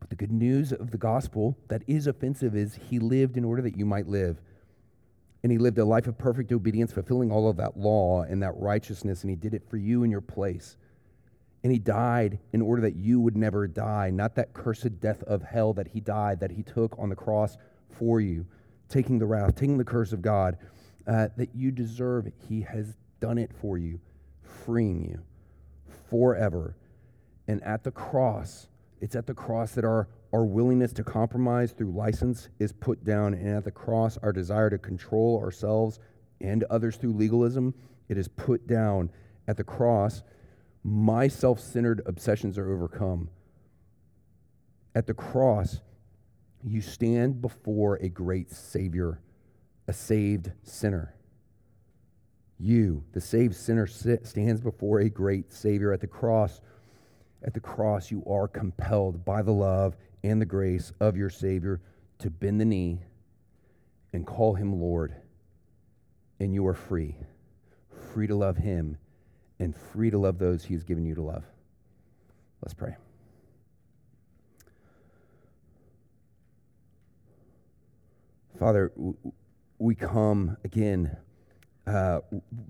But 0.00 0.10
the 0.10 0.16
good 0.16 0.32
news 0.32 0.72
of 0.72 0.90
the 0.90 0.98
gospel 0.98 1.56
that 1.68 1.82
is 1.86 2.06
offensive 2.06 2.54
is 2.54 2.78
he 2.90 2.98
lived 2.98 3.36
in 3.36 3.44
order 3.44 3.62
that 3.62 3.76
you 3.76 3.86
might 3.86 4.08
live. 4.08 4.40
And 5.44 5.52
he 5.52 5.58
lived 5.58 5.78
a 5.78 5.84
life 5.84 6.06
of 6.06 6.16
perfect 6.16 6.50
obedience, 6.52 6.90
fulfilling 6.90 7.30
all 7.30 7.50
of 7.50 7.58
that 7.58 7.76
law 7.76 8.22
and 8.22 8.42
that 8.42 8.56
righteousness, 8.56 9.20
and 9.22 9.30
he 9.30 9.36
did 9.36 9.52
it 9.52 9.62
for 9.68 9.76
you 9.76 10.02
in 10.02 10.10
your 10.10 10.22
place. 10.22 10.78
And 11.62 11.70
he 11.70 11.78
died 11.78 12.38
in 12.54 12.62
order 12.62 12.80
that 12.80 12.96
you 12.96 13.20
would 13.20 13.36
never 13.36 13.66
die, 13.66 14.08
not 14.10 14.34
that 14.36 14.54
cursed 14.54 15.00
death 15.00 15.22
of 15.24 15.42
hell 15.42 15.74
that 15.74 15.88
he 15.88 16.00
died, 16.00 16.40
that 16.40 16.50
he 16.50 16.62
took 16.62 16.98
on 16.98 17.10
the 17.10 17.14
cross 17.14 17.58
for 17.90 18.22
you, 18.22 18.46
taking 18.88 19.18
the 19.18 19.26
wrath, 19.26 19.54
taking 19.54 19.76
the 19.76 19.84
curse 19.84 20.14
of 20.14 20.22
God 20.22 20.56
uh, 21.06 21.28
that 21.36 21.54
you 21.54 21.70
deserve. 21.70 22.26
He 22.48 22.62
has 22.62 22.96
done 23.20 23.36
it 23.36 23.50
for 23.60 23.76
you, 23.76 24.00
freeing 24.42 25.04
you 25.04 25.20
forever. 26.08 26.74
And 27.48 27.62
at 27.64 27.84
the 27.84 27.90
cross, 27.90 28.68
it's 29.02 29.14
at 29.14 29.26
the 29.26 29.34
cross 29.34 29.72
that 29.72 29.84
our, 29.84 30.08
our 30.34 30.44
willingness 30.44 30.92
to 30.92 31.04
compromise 31.04 31.70
through 31.70 31.92
license 31.92 32.48
is 32.58 32.72
put 32.72 33.04
down. 33.04 33.34
And 33.34 33.50
at 33.50 33.64
the 33.64 33.70
cross, 33.70 34.18
our 34.20 34.32
desire 34.32 34.68
to 34.68 34.78
control 34.78 35.40
ourselves 35.40 36.00
and 36.40 36.64
others 36.64 36.96
through 36.96 37.12
legalism, 37.12 37.72
it 38.08 38.18
is 38.18 38.26
put 38.26 38.66
down. 38.66 39.10
At 39.46 39.56
the 39.56 39.62
cross, 39.62 40.24
my 40.82 41.28
self 41.28 41.60
centered 41.60 42.02
obsessions 42.06 42.58
are 42.58 42.68
overcome. 42.68 43.30
At 44.96 45.06
the 45.06 45.14
cross, 45.14 45.80
you 46.64 46.80
stand 46.80 47.40
before 47.40 47.96
a 47.96 48.08
great 48.08 48.50
Savior, 48.50 49.20
a 49.86 49.92
saved 49.92 50.50
sinner. 50.64 51.14
You, 52.58 53.04
the 53.12 53.20
saved 53.20 53.54
sinner, 53.54 53.86
stands 53.86 54.60
before 54.60 54.98
a 54.98 55.08
great 55.08 55.52
Savior 55.52 55.92
at 55.92 56.00
the 56.00 56.08
cross 56.08 56.60
at 57.44 57.52
the 57.52 57.60
cross, 57.60 58.10
you 58.10 58.24
are 58.26 58.48
compelled 58.48 59.24
by 59.24 59.42
the 59.42 59.52
love 59.52 59.96
and 60.24 60.40
the 60.40 60.46
grace 60.46 60.90
of 61.00 61.16
your 61.16 61.28
Savior 61.28 61.80
to 62.18 62.30
bend 62.30 62.60
the 62.60 62.64
knee 62.64 63.02
and 64.12 64.26
call 64.26 64.54
him 64.54 64.80
Lord. 64.80 65.14
And 66.40 66.52
you 66.52 66.66
are 66.66 66.74
free, 66.74 67.14
free 68.12 68.26
to 68.26 68.34
love 68.34 68.56
him 68.56 68.96
and 69.60 69.76
free 69.76 70.10
to 70.10 70.18
love 70.18 70.38
those 70.38 70.64
he 70.64 70.74
has 70.74 70.82
given 70.82 71.04
you 71.04 71.14
to 71.14 71.22
love. 71.22 71.44
Let's 72.62 72.74
pray. 72.74 72.96
Father, 78.58 78.92
we 79.78 79.94
come 79.94 80.56
again, 80.64 81.16
uh, 81.86 82.20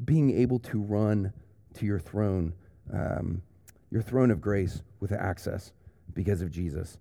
being 0.04 0.36
able 0.36 0.58
to 0.58 0.80
run 0.80 1.32
to 1.74 1.86
your 1.86 2.00
throne. 2.00 2.52
Um, 2.92 3.42
your 3.90 4.02
throne 4.02 4.32
of 4.32 4.40
grace 4.40 4.82
with 4.98 5.12
access 5.12 5.72
because 6.14 6.42
of 6.42 6.50
Jesus. 6.50 6.98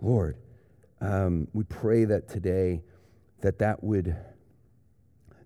Lord, 0.00 0.36
um, 1.00 1.48
we 1.52 1.64
pray 1.64 2.04
that 2.04 2.28
today 2.28 2.82
that 3.40 3.58
that 3.58 3.82
would 3.82 4.16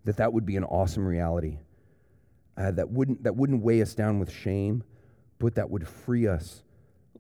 that 0.05 0.17
that 0.17 0.33
would 0.33 0.47
be 0.47 0.57
an 0.57 0.65
awesome 0.65 1.07
reality 1.07 1.59
uh, 2.57 2.71
that 2.73 2.91
wouldn't 2.91 3.23
that 3.25 3.37
wouldn't 3.37 3.62
weigh 3.62 3.83
us 3.83 3.95
down 3.95 4.19
with 4.19 4.31
shame, 4.31 4.83
but 5.38 5.55
that 5.55 5.71
would 5.71 5.87
free 5.87 6.27
us, 6.27 6.62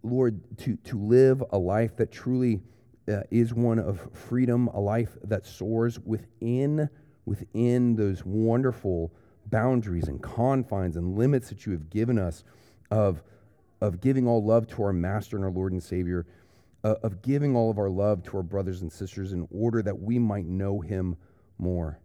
Lord, 0.02 0.40
to 0.58 0.76
to 0.84 0.98
live 0.98 1.42
a 1.50 1.58
life 1.58 1.96
that 1.96 2.12
truly 2.12 2.62
uh, 3.08 3.22
is 3.30 3.54
one 3.54 3.78
of 3.78 4.08
freedom, 4.12 4.68
a 4.68 4.80
life 4.80 5.16
that 5.24 5.46
soars 5.46 5.98
within 6.00 6.88
within 7.24 7.94
those 7.96 8.24
wonderful 8.24 9.12
boundaries 9.46 10.08
and 10.08 10.22
confines 10.22 10.96
and 10.96 11.16
limits 11.16 11.48
that 11.48 11.66
you 11.66 11.72
have 11.72 11.88
given 11.88 12.18
us 12.18 12.44
of 12.90 13.22
of 13.80 14.00
giving 14.00 14.28
all 14.28 14.44
love 14.44 14.68
to 14.68 14.82
our 14.82 14.92
Master 14.92 15.36
and 15.36 15.44
our 15.44 15.50
Lord 15.50 15.72
and 15.72 15.82
Savior, 15.82 16.26
uh, 16.84 16.94
of 17.02 17.22
giving 17.22 17.56
all 17.56 17.70
of 17.70 17.78
our 17.78 17.90
love 17.90 18.22
to 18.24 18.36
our 18.36 18.42
brothers 18.42 18.82
and 18.82 18.92
sisters 18.92 19.32
in 19.32 19.46
order 19.50 19.82
that 19.82 20.00
we 20.00 20.18
might 20.18 20.46
know 20.46 20.80
Him 20.80 21.16
more. 21.58 21.98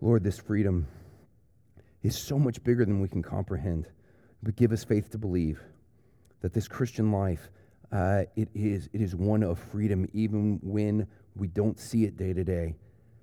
Lord, 0.00 0.24
this 0.24 0.38
freedom 0.38 0.86
is 2.02 2.16
so 2.16 2.38
much 2.38 2.62
bigger 2.62 2.84
than 2.84 3.00
we 3.00 3.08
can 3.08 3.22
comprehend, 3.22 3.86
but 4.42 4.56
give 4.56 4.72
us 4.72 4.84
faith 4.84 5.10
to 5.10 5.18
believe 5.18 5.60
that 6.40 6.52
this 6.52 6.68
Christian 6.68 7.10
life, 7.10 7.50
uh, 7.90 8.24
it, 8.36 8.48
is, 8.54 8.88
it 8.92 9.00
is 9.00 9.14
one 9.14 9.42
of 9.42 9.58
freedom 9.58 10.08
even 10.12 10.60
when 10.62 11.06
we 11.34 11.48
don't 11.48 11.78
see 11.78 12.04
it 12.04 12.16
day 12.16 12.32
to 12.32 12.44
day, 12.44 12.76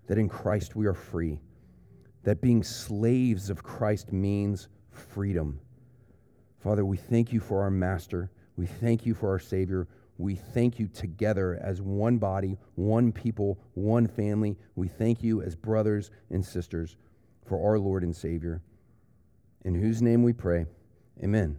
that 0.07 0.17
in 0.17 0.27
Christ 0.27 0.75
we 0.75 0.85
are 0.85 0.93
free, 0.93 1.39
that 2.23 2.41
being 2.41 2.63
slaves 2.63 3.49
of 3.49 3.63
Christ 3.63 4.11
means 4.11 4.67
freedom 4.91 5.59
Father, 6.65 6.83
we 6.83 6.97
thank 6.97 7.31
you 7.31 7.39
for 7.39 7.61
our 7.61 7.69
Master. 7.69 8.31
We 8.57 8.65
thank 8.65 9.05
you 9.05 9.13
for 9.13 9.29
our 9.29 9.39
Savior. 9.39 9.87
We 10.17 10.35
thank 10.35 10.79
you 10.79 10.87
together 10.87 11.59
as 11.61 11.81
one 11.81 12.17
body, 12.17 12.57
one 12.75 13.11
people, 13.11 13.59
one 13.73 14.07
family. 14.07 14.57
We 14.75 14.87
thank 14.87 15.23
you 15.23 15.41
as 15.41 15.55
brothers 15.55 16.09
and 16.29 16.45
sisters 16.45 16.95
for 17.45 17.69
our 17.69 17.77
Lord 17.77 18.03
and 18.03 18.15
Savior. 18.15 18.61
In 19.63 19.75
whose 19.75 20.01
name 20.01 20.23
we 20.23 20.31
pray. 20.31 20.65
Amen. 21.23 21.57